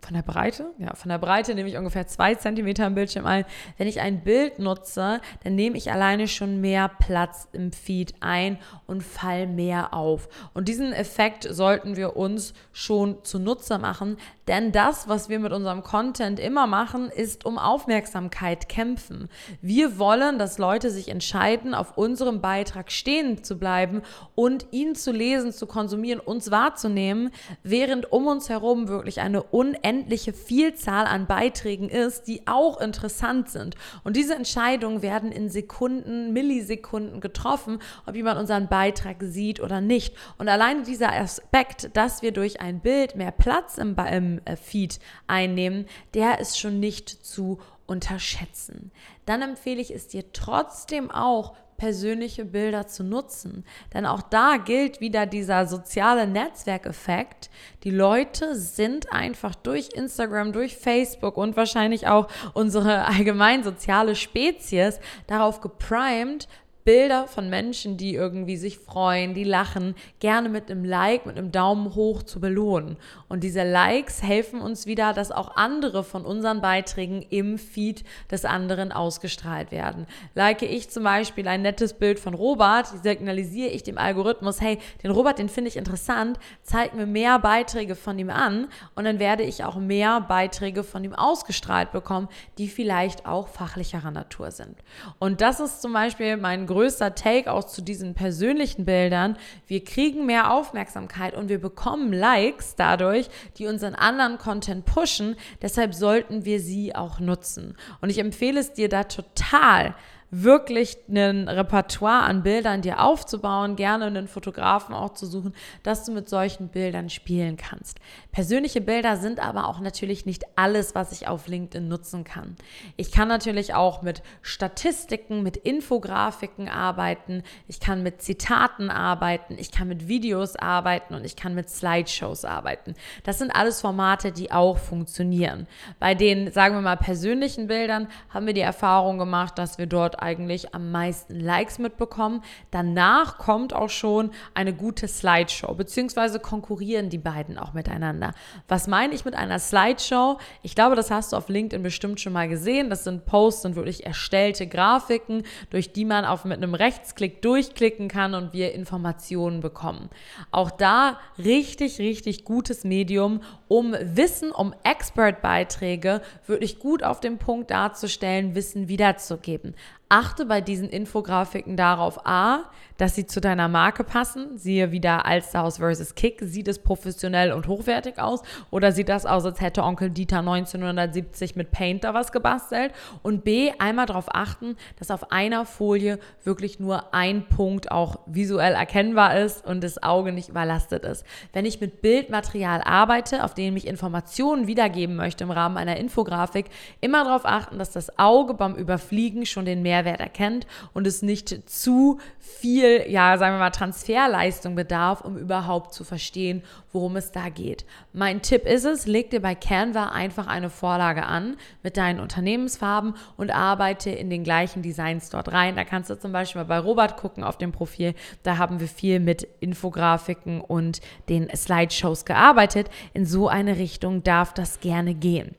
von 0.00 0.14
der 0.14 0.22
Breite? 0.22 0.72
Ja, 0.78 0.94
von 0.94 1.08
der 1.08 1.18
Breite 1.18 1.54
nehme 1.54 1.68
ich 1.68 1.76
ungefähr 1.76 2.06
zwei 2.06 2.34
Zentimeter 2.34 2.86
im 2.86 2.94
Bildschirm 2.94 3.26
ein. 3.26 3.44
Wenn 3.76 3.86
ich 3.86 4.00
ein 4.00 4.22
Bild 4.22 4.58
nutze, 4.58 5.20
dann 5.44 5.54
nehme 5.54 5.76
ich 5.76 5.92
alleine 5.92 6.26
schon 6.26 6.60
mehr 6.60 6.88
Platz 6.88 7.48
im 7.52 7.72
Feed 7.72 8.14
ein 8.20 8.58
und 8.86 9.02
fall 9.02 9.46
mehr 9.46 9.94
auf. 9.94 10.28
Und 10.54 10.68
diesen 10.68 10.92
Effekt 10.92 11.46
sollten 11.50 11.96
wir 11.96 12.16
uns 12.16 12.54
schon 12.72 13.22
zunutze 13.24 13.78
machen, 13.78 14.16
denn 14.48 14.72
das, 14.72 15.08
was 15.08 15.28
wir 15.28 15.38
mit 15.38 15.52
unserem 15.52 15.82
Content 15.84 16.40
immer 16.40 16.66
machen, 16.66 17.08
ist 17.08 17.44
um 17.44 17.56
Aufmerksamkeit 17.56 18.68
kämpfen. 18.68 19.28
Wir 19.62 19.98
wollen, 19.98 20.38
dass 20.38 20.58
Leute 20.58 20.90
sich 20.90 21.08
entscheiden, 21.08 21.72
auf 21.72 21.96
unserem 21.96 22.40
Beitrag 22.40 22.90
stehen 22.90 23.44
zu 23.44 23.58
bleiben 23.58 24.02
und 24.34 24.66
ihn 24.72 24.96
zu 24.96 25.12
lesen, 25.12 25.52
zu 25.52 25.66
konsumieren, 25.66 26.18
uns 26.18 26.50
wahrzunehmen, 26.50 27.30
während 27.62 28.10
um 28.10 28.26
uns 28.26 28.48
herum 28.48 28.88
wirklich 28.88 29.20
eine 29.20 29.42
unendliche 29.42 29.89
unendliche 29.90 30.32
Vielzahl 30.32 31.06
an 31.06 31.26
Beiträgen 31.26 31.88
ist, 31.88 32.28
die 32.28 32.46
auch 32.46 32.80
interessant 32.80 33.50
sind. 33.50 33.74
Und 34.04 34.16
diese 34.16 34.34
Entscheidungen 34.34 35.02
werden 35.02 35.32
in 35.32 35.50
Sekunden, 35.50 36.32
Millisekunden 36.32 37.20
getroffen, 37.20 37.80
ob 38.06 38.14
jemand 38.14 38.38
unseren 38.38 38.68
Beitrag 38.68 39.16
sieht 39.20 39.60
oder 39.60 39.80
nicht. 39.80 40.14
Und 40.38 40.48
alleine 40.48 40.82
dieser 40.82 41.12
Aspekt, 41.12 41.90
dass 41.96 42.22
wir 42.22 42.32
durch 42.32 42.60
ein 42.60 42.80
Bild 42.80 43.16
mehr 43.16 43.32
Platz 43.32 43.78
im, 43.78 43.96
im 44.12 44.40
äh, 44.44 44.56
Feed 44.56 45.00
einnehmen, 45.26 45.86
der 46.14 46.38
ist 46.38 46.58
schon 46.58 46.78
nicht 46.78 47.08
zu 47.08 47.58
unterschätzen. 47.86 48.92
Dann 49.26 49.42
empfehle 49.42 49.80
ich 49.80 49.90
es 49.90 50.06
dir 50.06 50.32
trotzdem 50.32 51.10
auch, 51.10 51.56
persönliche 51.80 52.44
Bilder 52.44 52.86
zu 52.86 53.02
nutzen. 53.02 53.64
Denn 53.94 54.04
auch 54.04 54.20
da 54.20 54.58
gilt 54.58 55.00
wieder 55.00 55.24
dieser 55.24 55.66
soziale 55.66 56.26
Netzwerkeffekt. 56.26 57.48
Die 57.84 57.90
Leute 57.90 58.54
sind 58.54 59.10
einfach 59.10 59.54
durch 59.54 59.88
Instagram, 59.94 60.52
durch 60.52 60.76
Facebook 60.76 61.38
und 61.38 61.56
wahrscheinlich 61.56 62.06
auch 62.06 62.28
unsere 62.52 63.06
allgemein 63.06 63.64
soziale 63.64 64.14
Spezies 64.14 65.00
darauf 65.26 65.62
geprimed, 65.62 66.48
Bilder 66.90 67.28
von 67.28 67.48
Menschen, 67.48 67.96
die 67.96 68.16
irgendwie 68.16 68.56
sich 68.56 68.76
freuen, 68.76 69.32
die 69.32 69.44
lachen, 69.44 69.94
gerne 70.18 70.48
mit 70.48 70.68
einem 70.68 70.84
Like, 70.84 71.24
mit 71.24 71.38
einem 71.38 71.52
Daumen 71.52 71.94
hoch 71.94 72.24
zu 72.24 72.40
belohnen. 72.40 72.96
Und 73.28 73.44
diese 73.44 73.62
Likes 73.62 74.24
helfen 74.24 74.60
uns 74.60 74.86
wieder, 74.86 75.12
dass 75.12 75.30
auch 75.30 75.54
andere 75.54 76.02
von 76.02 76.24
unseren 76.24 76.60
Beiträgen 76.60 77.22
im 77.30 77.58
Feed 77.58 78.02
des 78.28 78.44
anderen 78.44 78.90
ausgestrahlt 78.90 79.70
werden. 79.70 80.08
Like 80.34 80.62
ich 80.62 80.90
zum 80.90 81.04
Beispiel 81.04 81.46
ein 81.46 81.62
nettes 81.62 81.92
Bild 81.92 82.18
von 82.18 82.34
Robert, 82.34 82.88
signalisiere 82.88 83.70
ich 83.70 83.84
dem 83.84 83.96
Algorithmus, 83.96 84.60
hey, 84.60 84.80
den 85.04 85.12
Robert, 85.12 85.38
den 85.38 85.48
finde 85.48 85.68
ich 85.68 85.76
interessant, 85.76 86.40
zeig 86.64 86.92
mir 86.94 87.06
mehr 87.06 87.38
Beiträge 87.38 87.94
von 87.94 88.18
ihm 88.18 88.30
an 88.30 88.66
und 88.96 89.04
dann 89.04 89.20
werde 89.20 89.44
ich 89.44 89.62
auch 89.62 89.76
mehr 89.76 90.20
Beiträge 90.22 90.82
von 90.82 91.04
ihm 91.04 91.14
ausgestrahlt 91.14 91.92
bekommen, 91.92 92.26
die 92.58 92.66
vielleicht 92.66 93.26
auch 93.26 93.46
fachlicherer 93.46 94.10
Natur 94.10 94.50
sind. 94.50 94.76
Und 95.20 95.40
das 95.40 95.60
ist 95.60 95.82
zum 95.82 95.92
Beispiel 95.92 96.36
mein 96.36 96.66
größter 96.80 97.14
Take 97.14 97.52
auch 97.52 97.64
zu 97.64 97.82
diesen 97.82 98.14
persönlichen 98.14 98.86
Bildern. 98.86 99.36
Wir 99.66 99.84
kriegen 99.84 100.24
mehr 100.24 100.50
Aufmerksamkeit 100.50 101.34
und 101.34 101.50
wir 101.50 101.60
bekommen 101.60 102.10
Likes 102.10 102.74
dadurch, 102.74 103.28
die 103.58 103.66
unseren 103.66 103.94
anderen 103.94 104.38
Content 104.38 104.86
pushen. 104.86 105.36
Deshalb 105.60 105.92
sollten 105.92 106.46
wir 106.46 106.58
sie 106.58 106.94
auch 106.94 107.20
nutzen. 107.20 107.76
Und 108.00 108.08
ich 108.08 108.16
empfehle 108.16 108.58
es 108.58 108.72
dir 108.72 108.88
da 108.88 109.04
total, 109.04 109.94
wirklich 110.30 110.96
ein 111.08 111.48
Repertoire 111.48 112.22
an 112.22 112.42
Bildern 112.42 112.82
dir 112.82 113.00
aufzubauen, 113.00 113.74
gerne 113.74 114.06
einen 114.06 114.28
Fotografen 114.28 114.94
auch 114.94 115.14
zu 115.14 115.26
suchen, 115.26 115.54
dass 115.82 116.04
du 116.04 116.12
mit 116.12 116.28
solchen 116.28 116.68
Bildern 116.68 117.10
spielen 117.10 117.56
kannst. 117.56 117.98
Persönliche 118.30 118.80
Bilder 118.80 119.16
sind 119.16 119.40
aber 119.40 119.66
auch 119.68 119.80
natürlich 119.80 120.26
nicht 120.26 120.44
alles, 120.54 120.94
was 120.94 121.10
ich 121.12 121.26
auf 121.26 121.48
LinkedIn 121.48 121.88
nutzen 121.88 122.22
kann. 122.22 122.54
Ich 122.96 123.10
kann 123.10 123.26
natürlich 123.26 123.74
auch 123.74 124.02
mit 124.02 124.22
Statistiken, 124.42 125.42
mit 125.42 125.56
Infografiken 125.56 126.68
arbeiten, 126.68 127.42
ich 127.66 127.80
kann 127.80 128.02
mit 128.02 128.22
Zitaten 128.22 128.88
arbeiten, 128.88 129.56
ich 129.58 129.72
kann 129.72 129.88
mit 129.88 130.06
Videos 130.06 130.54
arbeiten 130.54 131.14
und 131.14 131.24
ich 131.24 131.34
kann 131.34 131.54
mit 131.54 131.68
Slideshows 131.68 132.44
arbeiten. 132.44 132.94
Das 133.24 133.38
sind 133.38 133.50
alles 133.50 133.80
Formate, 133.80 134.30
die 134.30 134.52
auch 134.52 134.78
funktionieren. 134.78 135.66
Bei 135.98 136.14
den, 136.14 136.52
sagen 136.52 136.76
wir 136.76 136.82
mal, 136.82 136.96
persönlichen 136.96 137.66
Bildern 137.66 138.08
haben 138.28 138.46
wir 138.46 138.54
die 138.54 138.60
Erfahrung 138.60 139.18
gemacht, 139.18 139.58
dass 139.58 139.78
wir 139.78 139.86
dort 139.86 140.19
eigentlich 140.20 140.74
am 140.74 140.90
meisten 140.90 141.38
Likes 141.38 141.78
mitbekommen. 141.78 142.42
Danach 142.70 143.38
kommt 143.38 143.72
auch 143.72 143.90
schon 143.90 144.30
eine 144.54 144.74
gute 144.74 145.08
Slideshow, 145.08 145.74
beziehungsweise 145.74 146.40
konkurrieren 146.40 147.10
die 147.10 147.18
beiden 147.18 147.58
auch 147.58 147.72
miteinander. 147.72 148.32
Was 148.68 148.86
meine 148.86 149.14
ich 149.14 149.24
mit 149.24 149.34
einer 149.34 149.58
Slideshow? 149.58 150.38
Ich 150.62 150.74
glaube, 150.74 150.96
das 150.96 151.10
hast 151.10 151.32
du 151.32 151.36
auf 151.36 151.48
LinkedIn 151.48 151.82
bestimmt 151.82 152.20
schon 152.20 152.32
mal 152.32 152.48
gesehen. 152.48 152.90
Das 152.90 153.04
sind 153.04 153.26
Posts, 153.26 153.62
sind 153.62 153.76
wirklich 153.76 154.04
erstellte 154.04 154.66
Grafiken, 154.66 155.44
durch 155.70 155.92
die 155.92 156.04
man 156.04 156.24
auf 156.24 156.44
mit 156.44 156.58
einem 156.58 156.74
Rechtsklick 156.74 157.42
durchklicken 157.42 158.08
kann 158.08 158.34
und 158.34 158.52
wir 158.52 158.72
Informationen 158.72 159.60
bekommen. 159.60 160.10
Auch 160.50 160.70
da 160.70 161.18
richtig, 161.38 161.98
richtig 161.98 162.44
gutes 162.44 162.84
Medium, 162.84 163.40
um 163.68 163.94
Wissen, 164.00 164.50
um 164.50 164.74
Expert-Beiträge 164.82 166.22
wirklich 166.46 166.78
gut 166.78 167.02
auf 167.02 167.20
den 167.20 167.38
Punkt 167.38 167.70
darzustellen, 167.70 168.54
Wissen 168.54 168.88
wiederzugeben. 168.88 169.74
Achte 170.12 170.44
bei 170.44 170.60
diesen 170.60 170.88
Infografiken 170.88 171.76
darauf, 171.76 172.26
a, 172.26 172.64
dass 172.96 173.14
sie 173.14 173.26
zu 173.26 173.40
deiner 173.40 173.68
Marke 173.68 174.02
passen. 174.02 174.58
Siehe 174.58 174.90
wieder 174.90 175.24
Alsterhaus 175.24 175.76
versus 175.76 176.16
Kick. 176.16 176.40
Sieht 176.42 176.66
es 176.66 176.80
professionell 176.80 177.52
und 177.52 177.68
hochwertig 177.68 178.18
aus? 178.18 178.42
Oder 178.72 178.90
sieht 178.90 179.08
das 179.08 179.24
aus, 179.24 179.44
als 179.44 179.60
hätte 179.60 179.84
Onkel 179.84 180.10
Dieter 180.10 180.40
1970 180.40 181.54
mit 181.54 181.70
Paint 181.70 182.02
da 182.02 182.12
was 182.12 182.32
gebastelt? 182.32 182.92
Und 183.22 183.44
B, 183.44 183.70
einmal 183.78 184.06
darauf 184.06 184.34
achten, 184.34 184.76
dass 184.98 185.12
auf 185.12 185.30
einer 185.30 185.64
Folie 185.64 186.18
wirklich 186.42 186.80
nur 186.80 187.14
ein 187.14 187.46
Punkt 187.46 187.92
auch 187.92 188.18
visuell 188.26 188.74
erkennbar 188.74 189.38
ist 189.38 189.64
und 189.64 189.84
das 189.84 190.02
Auge 190.02 190.32
nicht 190.32 190.48
überlastet 190.48 191.04
ist. 191.04 191.24
Wenn 191.52 191.64
ich 191.64 191.80
mit 191.80 192.02
Bildmaterial 192.02 192.82
arbeite, 192.82 193.44
auf 193.44 193.54
dem 193.54 193.76
ich 193.76 193.86
Informationen 193.86 194.66
wiedergeben 194.66 195.14
möchte 195.14 195.44
im 195.44 195.52
Rahmen 195.52 195.76
einer 195.76 195.98
Infografik, 195.98 196.66
immer 197.00 197.22
darauf 197.22 197.46
achten, 197.46 197.78
dass 197.78 197.92
das 197.92 198.18
Auge 198.18 198.54
beim 198.54 198.74
Überfliegen 198.74 199.46
schon 199.46 199.64
den 199.64 199.82
Mehrwert 199.82 199.99
Mehrwert 200.00 200.20
erkennt 200.20 200.66
und 200.92 201.06
es 201.06 201.22
nicht 201.22 201.68
zu 201.68 202.18
viel, 202.38 203.04
ja, 203.08 203.36
sagen 203.38 203.54
wir 203.54 203.58
mal, 203.58 203.70
Transferleistung 203.70 204.74
bedarf, 204.74 205.20
um 205.20 205.36
überhaupt 205.36 205.94
zu 205.94 206.04
verstehen, 206.04 206.62
worum 206.92 207.16
es 207.16 207.32
da 207.32 207.48
geht. 207.48 207.84
Mein 208.12 208.42
Tipp 208.42 208.66
ist 208.66 208.84
es, 208.84 209.06
leg 209.06 209.30
dir 209.30 209.40
bei 209.40 209.54
Canva 209.54 210.10
einfach 210.10 210.46
eine 210.46 210.70
Vorlage 210.70 211.24
an 211.24 211.56
mit 211.82 211.96
deinen 211.96 212.20
Unternehmensfarben 212.20 213.14
und 213.36 213.50
arbeite 213.50 214.10
in 214.10 214.30
den 214.30 214.44
gleichen 214.44 214.82
Designs 214.82 215.30
dort 215.30 215.52
rein. 215.52 215.76
Da 215.76 215.84
kannst 215.84 216.10
du 216.10 216.18
zum 216.18 216.32
Beispiel 216.32 216.62
mal 216.62 216.68
bei 216.68 216.78
Robert 216.78 217.16
gucken 217.16 217.44
auf 217.44 217.58
dem 217.58 217.72
Profil. 217.72 218.14
Da 218.42 218.58
haben 218.58 218.80
wir 218.80 218.88
viel 218.88 219.20
mit 219.20 219.46
Infografiken 219.60 220.60
und 220.60 221.00
den 221.28 221.48
Slideshows 221.54 222.24
gearbeitet. 222.24 222.88
In 223.14 223.26
so 223.26 223.48
eine 223.48 223.76
Richtung 223.76 224.22
darf 224.22 224.54
das 224.54 224.80
gerne 224.80 225.14
gehen. 225.14 225.54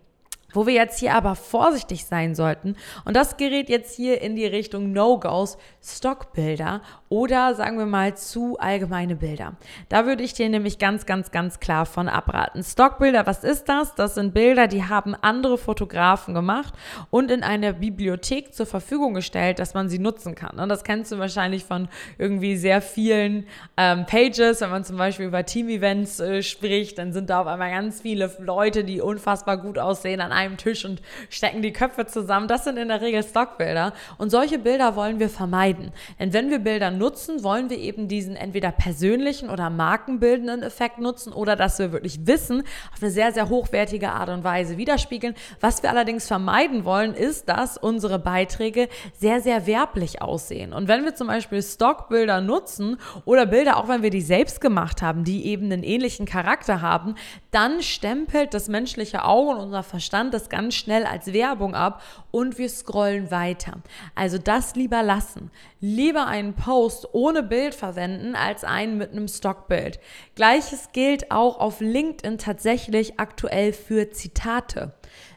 Wo 0.54 0.66
wir 0.68 0.74
jetzt 0.74 1.00
hier 1.00 1.14
aber 1.14 1.36
vorsichtig 1.36 2.06
sein 2.06 2.36
sollten, 2.36 2.76
und 3.06 3.16
das 3.16 3.38
gerät 3.38 3.70
jetzt 3.70 3.96
hier 3.96 4.22
in 4.22 4.36
die 4.36 4.46
Richtung 4.46 4.92
No-Gos, 4.92 5.58
Stockbilder 5.84 6.82
oder 7.10 7.56
sagen 7.56 7.78
wir 7.78 7.86
mal 7.86 8.16
zu 8.16 8.58
allgemeine 8.60 9.16
Bilder. 9.16 9.54
Da 9.90 10.06
würde 10.06 10.24
ich 10.24 10.34
dir 10.34 10.48
nämlich 10.50 10.80
ganz, 10.80 11.06
ganz, 11.06 11.32
ganz 11.32 11.60
klar 11.60 11.86
von 11.86 12.08
abraten. 12.08 12.64
Stockbilder, 12.64 13.26
was 13.26 13.44
ist 13.44 13.68
das? 13.68 13.96
Das 13.96 14.16
sind 14.16 14.34
Bilder, 14.34 14.68
die 14.68 14.84
haben 14.84 15.16
andere 15.16 15.58
Fotografen 15.58 16.34
gemacht 16.34 16.74
und 17.10 17.32
in 17.32 17.44
einer 17.44 17.74
Bibliothek 17.74 18.54
zur 18.54 18.66
Verfügung 18.66 19.14
gestellt, 19.14 19.60
dass 19.60 19.74
man 19.74 19.90
sie 19.90 20.00
nutzen 20.00 20.36
kann. 20.36 20.60
Und 20.60 20.70
das 20.70 20.84
kennst 20.84 21.12
du 21.12 21.20
wahrscheinlich 21.20 21.66
von 21.66 21.90
irgendwie 22.18 22.56
sehr 22.56 22.82
vielen 22.82 23.46
ähm, 23.78 24.06
Pages, 24.06 24.62
wenn 24.62 24.70
man 24.70 24.84
zum 24.84 24.98
Beispiel 24.98 25.26
über 25.26 25.46
Team-Events 25.46 26.20
äh, 26.20 26.44
spricht, 26.44 26.98
dann 26.98 27.14
sind 27.14 27.30
da 27.30 27.42
auf 27.42 27.48
einmal 27.48 27.72
ganz 27.72 28.02
viele 28.02 28.32
Leute, 28.40 28.84
die 28.84 29.02
unfassbar 29.02 29.58
gut 29.58 29.80
aussehen 29.80 30.22
an 30.22 30.32
einem 30.42 30.58
Tisch 30.58 30.86
und 30.86 31.02
stecken 31.30 31.62
die 31.62 31.72
Köpfe 31.72 32.06
zusammen. 32.06 32.48
Das 32.48 32.64
sind 32.64 32.78
in 32.78 32.88
der 32.88 33.02
Regel 33.02 33.24
Stockbilder. 33.24 33.94
Und 34.18 34.30
solche 34.30 34.60
Bilder 34.60 34.96
wollen 34.96 35.20
wir 35.20 35.30
vermeiden. 35.30 35.92
Denn 36.20 36.34
wenn 36.34 36.50
wir 36.50 36.60
Bilder 36.60 36.92
nutzen, 36.92 37.44
wollen 37.44 37.70
wir 37.70 37.78
eben 37.78 38.08
diesen 38.08 38.36
entweder 38.36 38.72
persönlichen 38.72 39.50
oder 39.50 39.70
markenbildenden 39.70 40.64
Effekt 40.64 41.00
nutzen 41.00 41.32
oder 41.34 41.56
dass 41.56 41.80
wir 41.80 41.92
wirklich 41.92 42.26
Wissen 42.26 42.64
auf 42.94 43.02
eine 43.02 43.12
sehr, 43.12 43.32
sehr 43.32 43.50
hochwertige 43.50 44.12
Art 44.12 44.30
und 44.30 44.44
Weise 44.44 44.78
widerspiegeln. 44.78 45.36
Was 45.60 45.84
wir 45.84 45.90
allerdings 45.90 46.28
vermeiden 46.28 46.86
wollen, 46.86 47.14
ist, 47.14 47.48
dass 47.50 47.78
unsere 47.78 48.20
Beiträge 48.20 48.90
sehr, 49.18 49.42
sehr 49.42 49.68
werblich 49.68 50.22
aussehen. 50.22 50.74
Und 50.74 50.88
wenn 50.88 51.04
wir 51.06 51.16
zum 51.16 51.28
Beispiel 51.28 51.62
Stockbilder 51.62 52.42
nutzen 52.42 52.98
oder 53.26 53.46
Bilder, 53.46 53.78
auch 53.78 53.88
wenn 53.88 54.04
wir 54.04 54.10
die 54.10 54.22
selbst 54.22 54.62
gemacht 54.62 55.02
haben, 55.02 55.24
die 55.24 55.46
eben 55.46 55.66
einen 55.66 55.84
ähnlichen 55.84 56.26
Charakter 56.26 56.82
haben, 56.82 57.16
dann 57.52 57.84
stempelt 57.84 58.54
das 58.54 58.70
menschliche 58.70 59.26
Auge 59.26 59.52
und 59.52 59.60
unser 59.60 59.84
Verstand 59.84 60.34
das 60.34 60.48
ganz 60.50 60.74
schnell 60.74 61.06
als 61.06 61.34
Werbung 61.34 61.76
ab 61.76 62.02
und 62.32 62.58
wir 62.58 62.70
scrollen 62.70 63.30
weiter. 63.30 63.82
Also 64.16 64.38
das 64.38 64.76
lieber 64.76 65.04
lassen. 65.04 65.52
Lieber 65.82 66.28
einen 66.28 66.54
Post 66.54 67.10
ohne 67.14 67.44
Bild 67.44 67.76
verwenden 67.76 68.36
als 68.36 68.64
einen 68.64 68.98
mit 68.98 69.12
einem 69.12 69.28
Stockbild. 69.28 70.00
Gleiches 70.36 70.94
gilt 70.94 71.30
auch 71.30 71.60
auf 71.60 71.82
LinkedIn 71.82 72.38
tatsächlich 72.38 73.20
aktuell 73.20 73.74
für 73.74 74.12
Zitate. 74.12 74.94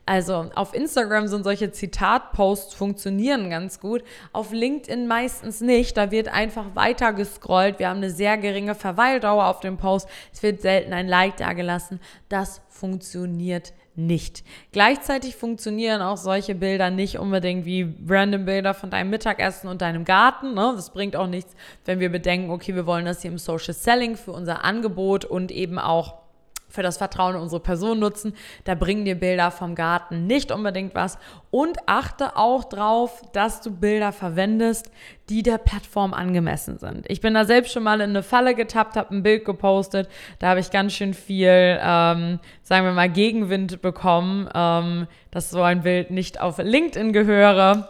Also 0.07 0.51
auf 0.55 0.75
Instagram 0.75 1.29
sind 1.29 1.45
solche 1.45 1.73
Zitatposts 1.73 2.75
funktionieren 2.75 3.49
ganz 3.49 3.81
gut, 3.81 4.05
auf 4.33 4.53
LinkedIn 4.53 5.07
meistens 5.07 5.63
nicht. 5.63 5.97
Da 5.97 6.11
wird 6.11 6.29
einfach 6.29 6.75
weiter 6.75 7.15
gescrollt. 7.15 7.79
Wir 7.79 7.89
haben 7.89 7.99
eine 7.99 8.11
sehr 8.11 8.37
geringe 8.37 8.75
Verweildauer 8.75 9.47
auf 9.47 9.61
dem 9.61 9.79
Post. 9.79 10.07
Es 10.33 10.43
wird 10.43 10.61
selten 10.61 10.93
ein 10.93 11.09
Like 11.09 11.39
dagelassen. 11.39 12.01
Das 12.29 12.61
funktioniert 12.69 13.73
nicht. 13.97 14.45
Gleichzeitig 14.73 15.37
funktionieren 15.37 16.03
auch 16.03 16.17
solche 16.17 16.55
Bilder 16.55 16.91
nicht 16.91 17.19
unbedingt 17.19 17.65
wie 17.65 17.95
random 18.07 18.45
Bilder 18.45 18.75
von 18.75 18.91
deinem 18.91 19.11
Mittagessen 19.11 19.69
und 19.69 19.81
deinem 19.81 20.05
Garten. 20.05 20.53
Ne? 20.53 20.73
Das 20.77 20.91
bringt 20.91 21.17
auch 21.17 21.29
nichts, 21.29 21.55
wenn 21.85 22.01
wir 22.01 22.11
bedenken, 22.11 22.51
okay, 22.51 22.75
wir 22.75 22.87
wollen 22.87 23.07
das 23.07 23.23
hier 23.23 23.31
im 23.31 23.39
Social 23.39 23.73
Selling 23.73 24.17
für 24.17 24.33
unser 24.33 24.65
Angebot 24.65 25.25
und 25.25 25.51
eben 25.51 25.79
auch 25.79 26.24
für 26.75 26.83
das 26.83 26.99
Vertrauen 26.99 27.37
in 27.37 27.41
unsere 27.41 27.61
Person 27.61 28.01
nutzen. 28.01 28.35
Da 28.65 28.75
bringen 28.75 29.05
dir 29.05 29.15
Bilder 29.15 29.51
vom 29.51 29.75
Garten 29.75 30.27
nicht 30.27 30.51
unbedingt 30.51 30.95
was. 30.95 31.19
Und 31.51 31.79
achte 31.87 32.37
auch 32.37 32.65
darauf, 32.65 33.23
dass 33.33 33.61
du 33.61 33.71
Bilder 33.71 34.13
verwendest, 34.13 34.91
die 35.29 35.43
der 35.43 35.59
Plattform 35.59 36.13
angemessen 36.13 36.79
sind. 36.79 37.07
Ich 37.09 37.21
bin 37.21 37.35
da 37.35 37.45
selbst 37.45 37.73
schon 37.73 37.85
mal 37.85 38.01
in 38.01 38.11
eine 38.11 38.23
Falle 38.23 38.55
getappt, 38.55 38.97
habe 38.97 39.15
ein 39.15 39.23
Bild 39.23 39.45
gepostet. 39.45 40.09
Da 40.41 40.49
habe 40.49 40.61
ich 40.61 40.71
ganz 40.71 40.93
schön 40.93 41.15
viel, 41.15 41.79
ähm, 41.81 42.41
sagen 42.63 42.85
wir 42.85 42.93
mal, 42.93 43.09
Gegenwind 43.09 43.81
bekommen, 43.81 44.49
ähm, 44.55 45.07
dass 45.31 45.51
so 45.51 45.63
ein 45.63 45.83
Bild 45.83 46.11
nicht 46.11 46.41
auf 46.41 46.59
LinkedIn 46.59 47.13
gehöre. 47.13 47.89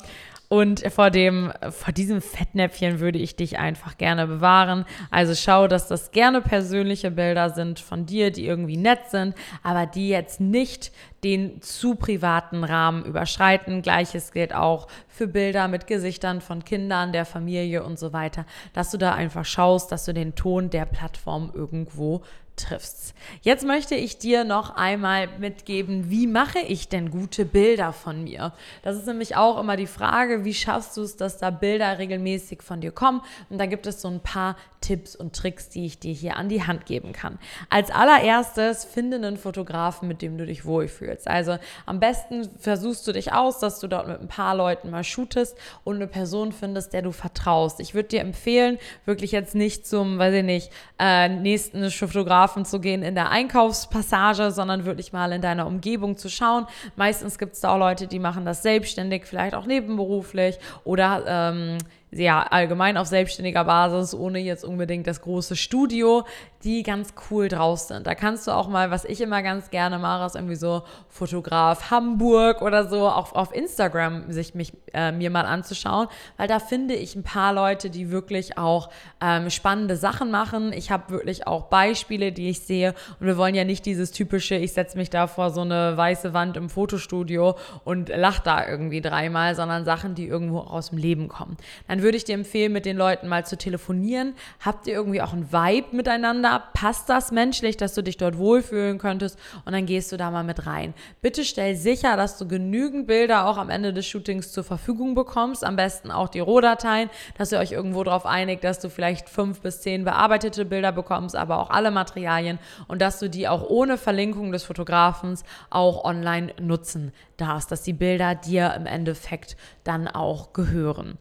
Und 0.55 0.85
vor 0.93 1.11
dem, 1.11 1.53
vor 1.71 1.93
diesem 1.93 2.21
Fettnäpfchen 2.21 3.01
würde 3.01 3.19
ich 3.19 3.35
dich 3.35 3.59
einfach 3.59 3.99
gerne 3.99 4.29
bewahren. 4.29 4.85
Also 5.11 5.35
schau, 5.35 5.67
dass 5.67 5.89
das 5.89 6.13
gerne 6.13 6.43
persönliche 6.43 7.11
Bilder 7.11 7.51
sind 7.51 7.81
von 7.81 8.07
dir, 8.07 8.31
die 8.31 8.47
irgendwie 8.47 8.77
nett 8.77 9.11
sind, 9.11 9.35
aber 9.65 9.87
die 9.87 10.09
jetzt 10.09 10.41
nicht 10.41 10.93
den 11.25 11.61
zu 11.61 11.97
privaten 11.97 12.63
Rahmen 12.63 13.05
überschreiten. 13.05 13.83
Gleiches 13.83 14.31
gilt 14.31 14.55
auch 14.55 14.87
für 15.09 15.27
Bilder 15.27 15.67
mit 15.67 15.89
Gesichtern 15.89 16.41
von 16.41 16.65
Kindern, 16.65 17.11
der 17.11 17.25
Familie 17.25 17.83
und 17.83 17.99
so 17.99 18.13
weiter, 18.13 18.47
dass 18.75 18.93
du 18.93 18.97
da 18.97 19.13
einfach 19.13 19.45
schaust, 19.45 19.91
dass 19.91 20.05
du 20.05 20.15
den 20.15 20.37
Ton 20.37 20.71
der 20.71 20.85
Plattform 20.85 21.51
irgendwo 21.53 22.23
triffst. 22.57 23.15
Jetzt 23.43 23.65
möchte 23.65 23.95
ich 23.95 24.19
dir 24.19 24.45
noch 24.45 24.77
einmal 24.77 25.29
mitgeben, 25.39 26.11
wie 26.11 26.27
mache 26.27 26.59
ich 26.61 26.89
denn 26.89 27.11
gute 27.11 27.45
Bilder 27.45 27.93
von 27.93 28.25
mir? 28.25 28.53
Das 28.83 28.97
ist 28.97 29.07
nämlich 29.07 29.37
auch 29.37 29.59
immer 29.59 29.77
die 29.77 29.87
Frage, 29.87 30.45
wie 30.45 30.55
schaffst 30.55 30.97
du 30.97 31.03
es, 31.03 31.17
dass 31.17 31.39
da 31.39 31.51
Bilder 31.51 31.99
regelmäßig 31.99 32.63
von 32.63 32.81
dir 32.81 32.93
kommen? 32.93 33.23
Und 33.51 33.59
da 33.59 33.67
gibt 33.67 33.87
es 33.87 34.01
so 34.01 34.09
ein 34.09 34.21
paar 34.21 34.57
Tipps 34.81 35.17
und 35.17 35.35
Tricks, 35.35 35.71
die 35.71 35.87
ich 35.87 35.99
dir 35.99 36.13
hier 36.13 36.37
an 36.37 36.49
die 36.49 36.63
Hand 36.63 36.85
geben 36.85 37.13
kann. 37.13 37.39
Als 37.71 37.91
allererstes 37.91 38.85
finde 38.85 39.17
einen 39.17 39.39
Fotografen, 39.39 40.07
mit 40.07 40.21
dem 40.21 40.37
du 40.37 40.45
dich 40.45 40.67
wohlfühlst. 40.67 41.27
Also 41.27 41.57
am 41.87 42.01
besten 42.01 42.49
versuchst 42.59 43.07
du 43.07 43.13
dich 43.13 43.33
aus, 43.33 43.59
dass 43.59 43.81
du 43.81 43.89
dort 43.89 44.09
mit 44.09 44.21
ein 44.21 44.29
paar 44.29 44.55
Leuten 44.55 44.91
mal 44.91 45.03
shootest 45.03 45.57
und 45.85 45.97
eine 45.97 46.07
Person 46.07 46.53
findest, 46.53 46.93
der 46.93 47.03
du 47.03 47.13
vertraust. 47.13 47.81
Ich 47.81 47.95
würde 47.95 48.11
dir 48.11 48.21
empfehlen, 48.21 48.79
wirklich 49.07 49.33
jetzt 49.33 49.55
nicht 49.55 49.87
zum, 49.87 50.19
weiß 50.19 50.35
ich 50.35 50.45
nicht, 50.45 50.71
äh, 50.99 51.29
nächsten 51.29 51.91
Fotografen 51.91 52.44
zu 52.65 52.81
gehen 52.81 53.03
in 53.03 53.15
der 53.15 53.31
Einkaufspassage, 53.31 54.51
sondern 54.51 54.85
wirklich 54.85 55.13
mal 55.13 55.33
in 55.33 55.43
deiner 55.43 55.67
Umgebung 55.67 56.17
zu 56.17 56.29
schauen. 56.29 56.67
Meistens 56.97 57.39
gibt 57.39 57.55
es 57.55 57.61
da 57.61 57.75
auch 57.75 57.79
Leute, 57.79 58.07
die 58.07 58.19
machen 58.19 58.45
das 58.45 58.63
selbstständig, 58.63 59.25
vielleicht 59.25 59.55
auch 59.55 59.67
nebenberuflich 59.67 60.59
oder 60.85 61.25
ähm, 61.27 61.79
ja, 62.17 62.43
allgemein 62.43 62.97
auf 62.97 63.07
selbstständiger 63.07 63.65
Basis, 63.65 64.15
ohne 64.15 64.39
jetzt 64.39 64.65
unbedingt 64.65 65.07
das 65.07 65.21
große 65.21 65.57
Studio, 65.57 66.25
die 66.63 66.83
ganz 66.83 67.15
cool 67.31 67.49
draus 67.49 67.89
sind. 67.89 68.07
Da 68.07 68.15
kannst 68.15 68.47
du 68.47 68.53
auch 68.53 68.69
mal, 68.69 68.91
was 68.91 69.05
ich 69.05 69.21
immer 69.21 69.43
ganz 69.43 69.71
gerne 69.71 69.99
mache, 69.99 70.25
ist 70.25 70.35
irgendwie 70.35 70.55
so 70.55 70.83
Fotograf 71.09 71.91
Hamburg 71.91 72.63
oder 72.63 72.89
so, 72.89 73.09
auch 73.09 73.35
auf 73.35 73.55
Instagram 73.55 74.33
sich 74.33 74.55
mich, 74.55 74.73
äh, 74.93 75.13
mir 75.13 75.31
mal 75.31 75.45
anzuschauen, 75.45 76.09
weil 76.37 76.49
da 76.49 76.59
finde 76.59 76.95
ich 76.95 77.17
ein 77.17 77.23
paar 77.23 77.53
Leute, 77.53 77.91
die 77.91 78.11
wirklich 78.11 78.57
auch 78.57 78.91
ähm, 79.21 79.51
spannende 79.51 79.97
Sachen 79.97 80.31
machen. 80.31 80.73
Ich 80.73 80.91
habe 80.91 81.11
wirklich 81.11 81.47
auch 81.47 81.65
Beispiele, 81.65 82.33
die 82.33 82.49
ich 82.49 82.61
sehe 82.61 82.95
und 83.21 83.27
wir 83.27 83.37
wollen 83.37 83.55
ja 83.55 83.65
nicht 83.65 83.85
dieses 83.85 84.11
typische, 84.13 84.55
ich 84.55 84.73
setze 84.73 84.97
mich 84.97 85.11
da 85.11 85.27
vor 85.27 85.51
so 85.51 85.61
eine 85.61 85.97
weiße 85.97 86.33
Wand 86.33 86.57
im 86.57 86.71
Fotostudio 86.71 87.57
und 87.85 88.09
lache 88.09 88.43
da 88.43 88.67
irgendwie 88.67 89.01
dreimal, 89.01 89.55
sondern 89.55 89.85
Sachen, 89.85 90.15
die 90.15 90.27
irgendwo 90.27 90.61
aus 90.61 90.91
dem 90.91 90.99
Leben 90.99 91.29
kommen. 91.29 91.57
Dann 91.89 92.04
würde 92.05 92.17
ich 92.17 92.25
dir 92.25 92.35
empfehlen, 92.35 92.73
mit 92.73 92.87
den 92.87 92.97
Leuten 92.97 93.27
mal 93.27 93.45
zu 93.45 93.59
telefonieren. 93.59 94.35
Habt 94.61 94.87
ihr 94.87 94.95
irgendwie 94.95 95.23
auch 95.23 95.33
einen 95.33 95.51
Vibe 95.53 95.97
miteinander? 95.97 96.63
Passt 96.75 97.09
das 97.09 97.33
menschlich, 97.33 97.77
dass 97.77 97.95
du 97.95 98.03
dich 98.03 98.17
dort 98.17 98.39
wohlfühlen 98.39 98.99
könntest? 98.99 99.39
Und 99.65 99.73
dann 99.73 99.87
gehst 99.87 100.13
du 100.13 100.17
da 100.17 100.31
mal 100.31 100.45
mit 100.45 100.67
rein. 100.67 100.95
Bitte 101.23 101.45
stell 101.45 101.75
sicher, 101.75 102.17
dass 102.17 102.39
du 102.39 102.47
genügend 102.47 103.09
Bilder 103.09 103.47
auch 103.47 103.57
am 103.57 103.71
Ende 103.71 103.93
des 103.93 104.07
Shootings 104.07 104.53
zur 104.53 104.63
Verfügung 104.63 105.17
bekommst. 105.17 105.65
Am 105.65 105.75
besten 105.75 106.13
auch 106.13 106.29
die 106.29 106.41
Rohdateien, 106.41 107.11
dass 107.37 107.51
ihr 107.51 107.59
euch 107.59 107.73
irgendwo 107.73 108.05
darauf 108.05 108.27
einigt, 108.27 108.63
dass 108.63 108.79
du 108.79 108.91
vielleicht 108.91 109.29
fünf 109.29 109.63
bis 109.63 109.81
zehn 109.81 110.05
bearbeitete 110.05 110.65
Bilder 110.65 110.93
bekommst, 110.93 111.35
aber 111.35 111.59
auch 111.59 111.71
alle 111.71 111.91
Materialien 111.91 112.59
und 112.87 113.01
dass 113.01 113.19
du 113.19 113.31
die 113.31 113.49
auch 113.49 113.69
ohne 113.69 113.97
Verlinkung 113.97 114.53
des 114.53 114.65
Fotografens 114.65 115.43
auch 115.71 116.05
online 116.05 116.53
nutzen 116.61 117.13
darfst, 117.39 117.73
dass 117.73 117.83
die 117.83 117.95
Bilder 117.95 118.35
dir 118.35 118.75
im 118.77 118.87
Endeffekt 118.87 119.57
dann 119.83 120.07
auch 120.07 120.53
gehören. 120.53 121.19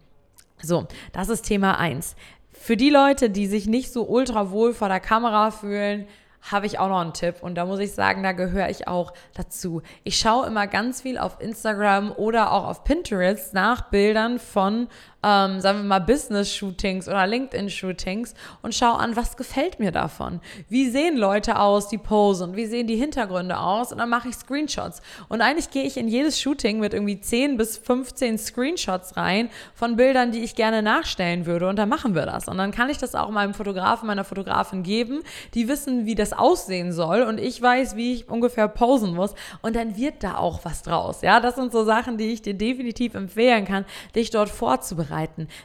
So, 0.66 0.88
das 1.12 1.28
ist 1.28 1.44
Thema 1.44 1.78
1. 1.78 2.16
Für 2.54 2.78
die 2.78 2.90
Leute, 2.90 3.30
die 3.30 3.48
sich 3.48 3.68
nicht 3.68 3.92
so 3.92 4.08
ultra 4.08 4.50
wohl 4.50 4.74
vor 4.74 4.88
der 4.88 5.02
Kamera 5.02 5.52
fühlen, 5.52 6.08
habe 6.42 6.66
ich 6.66 6.80
auch 6.80 6.88
noch 6.88 7.02
einen 7.02 7.14
Tipp 7.14 7.36
und 7.42 7.56
da 7.56 7.66
muss 7.66 7.80
ich 7.80 7.92
sagen, 7.92 8.24
da 8.24 8.32
gehöre 8.32 8.70
ich 8.70 8.88
auch 8.88 9.14
dazu. 9.34 9.82
Ich 10.06 10.18
schaue 10.18 10.48
immer 10.48 10.68
ganz 10.68 11.02
viel 11.02 11.18
auf 11.18 11.42
Instagram 11.42 12.14
oder 12.14 12.54
auch 12.54 12.66
auf 12.66 12.86
Pinterest 12.86 13.54
nach 13.54 13.90
Bildern 13.90 14.40
von 14.40 14.88
ähm, 15.24 15.62
sagen 15.62 15.80
wir 15.80 15.86
mal, 15.86 16.00
Business-Shootings 16.00 17.08
oder 17.08 17.26
LinkedIn-Shootings 17.26 18.34
und 18.62 18.76
schau 18.76 18.94
an, 18.94 19.16
was 19.16 19.38
gefällt 19.38 19.80
mir 19.80 19.92
davon. 19.92 20.42
Wie 20.68 20.90
sehen 20.90 21.18
Leute 21.18 21.60
aus, 21.60 21.88
die 21.88 21.98
posen? 21.98 22.56
Wie 22.56 22.66
sehen 22.66 22.88
die 22.88 22.98
Hintergründe 22.98 23.58
aus? 23.58 23.92
Und 23.92 24.00
dann 24.00 24.10
mache 24.10 24.28
ich 24.28 24.36
Screenshots. 24.36 25.02
Und 25.30 25.42
eigentlich 25.42 25.72
gehe 25.72 25.84
ich 25.84 25.96
in 25.96 26.10
jedes 26.10 26.42
Shooting 26.42 26.80
mit 26.80 26.94
irgendwie 26.94 27.20
10 27.20 27.56
bis 27.56 27.78
15 27.78 28.38
Screenshots 28.38 29.16
rein 29.16 29.50
von 29.74 29.96
Bildern, 29.96 30.32
die 30.32 30.44
ich 30.44 30.56
gerne 30.56 30.82
nachstellen 30.82 31.46
würde. 31.46 31.70
Und 31.70 31.78
dann 31.78 31.90
machen 31.90 32.16
wir 32.16 32.26
das. 32.26 32.50
Und 32.50 32.58
dann 32.58 32.72
kann 32.72 32.90
ich 32.90 32.98
das 32.98 33.16
auch 33.16 33.30
meinem 33.30 33.54
Fotografen, 33.54 34.08
meiner 34.08 34.26
Fotografin 34.26 34.84
geben. 34.84 35.22
Die 35.54 35.70
wissen, 35.70 36.06
wie 36.06 36.16
das 36.16 36.34
aussehen 36.34 36.92
soll. 36.92 37.22
Und 37.22 37.40
ich 37.40 37.62
weiß, 37.62 37.96
wie 37.96 38.14
ich 38.14 38.30
ungefähr 38.30 38.68
posen 38.68 39.16
muss. 39.16 39.36
Und 39.62 39.78
dann 39.78 39.96
wird 39.96 40.22
da 40.24 40.36
auch 40.36 40.66
was 40.66 40.84
draus. 40.84 41.22
Ja, 41.22 41.40
das 41.40 41.56
sind 41.56 41.72
so 41.72 41.86
Sachen, 41.86 42.18
die 42.18 42.34
ich 42.34 42.42
dir 42.42 42.56
definitiv 42.56 43.14
empfehlen 43.14 43.64
kann, 43.64 43.86
dich 44.16 44.30
dort 44.30 44.50
vorzubereiten. 44.50 45.13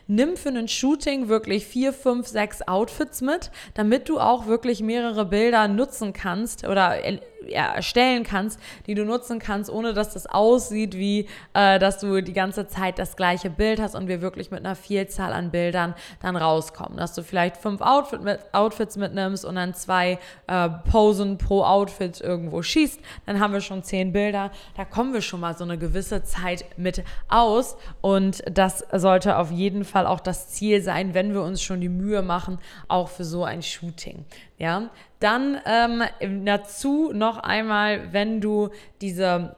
Nimm 0.06 0.36
für 0.36 0.50
ein 0.50 0.68
Shooting 0.68 1.28
wirklich 1.28 1.66
vier, 1.66 1.92
fünf, 1.92 2.26
sechs 2.28 2.62
Outfits 2.66 3.20
mit, 3.20 3.50
damit 3.74 4.08
du 4.08 4.20
auch 4.20 4.46
wirklich 4.46 4.82
mehrere 4.82 5.24
Bilder 5.24 5.68
nutzen 5.68 6.12
kannst 6.12 6.66
oder 6.66 7.04
ja, 7.48 7.72
erstellen 7.72 8.24
kannst, 8.24 8.60
die 8.86 8.94
du 8.94 9.04
nutzen 9.04 9.38
kannst, 9.38 9.70
ohne 9.70 9.94
dass 9.94 10.12
das 10.12 10.26
aussieht, 10.26 10.96
wie 10.96 11.28
äh, 11.54 11.78
dass 11.78 11.98
du 11.98 12.20
die 12.22 12.32
ganze 12.32 12.66
Zeit 12.68 12.98
das 12.98 13.16
gleiche 13.16 13.50
Bild 13.50 13.80
hast 13.80 13.94
und 13.94 14.08
wir 14.08 14.20
wirklich 14.20 14.50
mit 14.50 14.60
einer 14.60 14.76
Vielzahl 14.76 15.32
an 15.32 15.50
Bildern 15.50 15.94
dann 16.20 16.36
rauskommen. 16.36 16.98
Dass 16.98 17.14
du 17.14 17.22
vielleicht 17.22 17.56
fünf 17.56 17.80
Outfit 17.80 18.22
mit, 18.22 18.40
Outfits 18.52 18.96
mitnimmst 18.96 19.44
und 19.44 19.56
dann 19.56 19.74
zwei 19.74 20.18
äh, 20.46 20.68
Posen 20.90 21.38
pro 21.38 21.62
Outfit 21.62 22.20
irgendwo 22.20 22.62
schießt, 22.62 23.00
dann 23.26 23.40
haben 23.40 23.52
wir 23.52 23.60
schon 23.60 23.82
zehn 23.82 24.12
Bilder. 24.12 24.50
Da 24.76 24.84
kommen 24.84 25.12
wir 25.12 25.22
schon 25.22 25.40
mal 25.40 25.56
so 25.56 25.64
eine 25.64 25.78
gewisse 25.78 26.24
Zeit 26.24 26.64
mit 26.76 27.02
aus 27.28 27.76
und 28.00 28.42
das 28.50 28.84
sollte 28.92 29.38
auf 29.38 29.50
jeden 29.50 29.84
Fall 29.84 30.06
auch 30.06 30.20
das 30.20 30.48
Ziel 30.48 30.82
sein, 30.82 31.14
wenn 31.14 31.32
wir 31.32 31.42
uns 31.42 31.62
schon 31.62 31.80
die 31.80 31.88
Mühe 31.88 32.22
machen, 32.22 32.58
auch 32.88 33.08
für 33.08 33.24
so 33.24 33.44
ein 33.44 33.62
Shooting. 33.62 34.24
Ja, 34.58 34.90
dann 35.20 35.60
ähm, 35.66 36.02
dazu 36.44 37.12
noch 37.12 37.38
einmal, 37.38 38.12
wenn 38.12 38.40
du 38.40 38.70
diese 39.00 39.54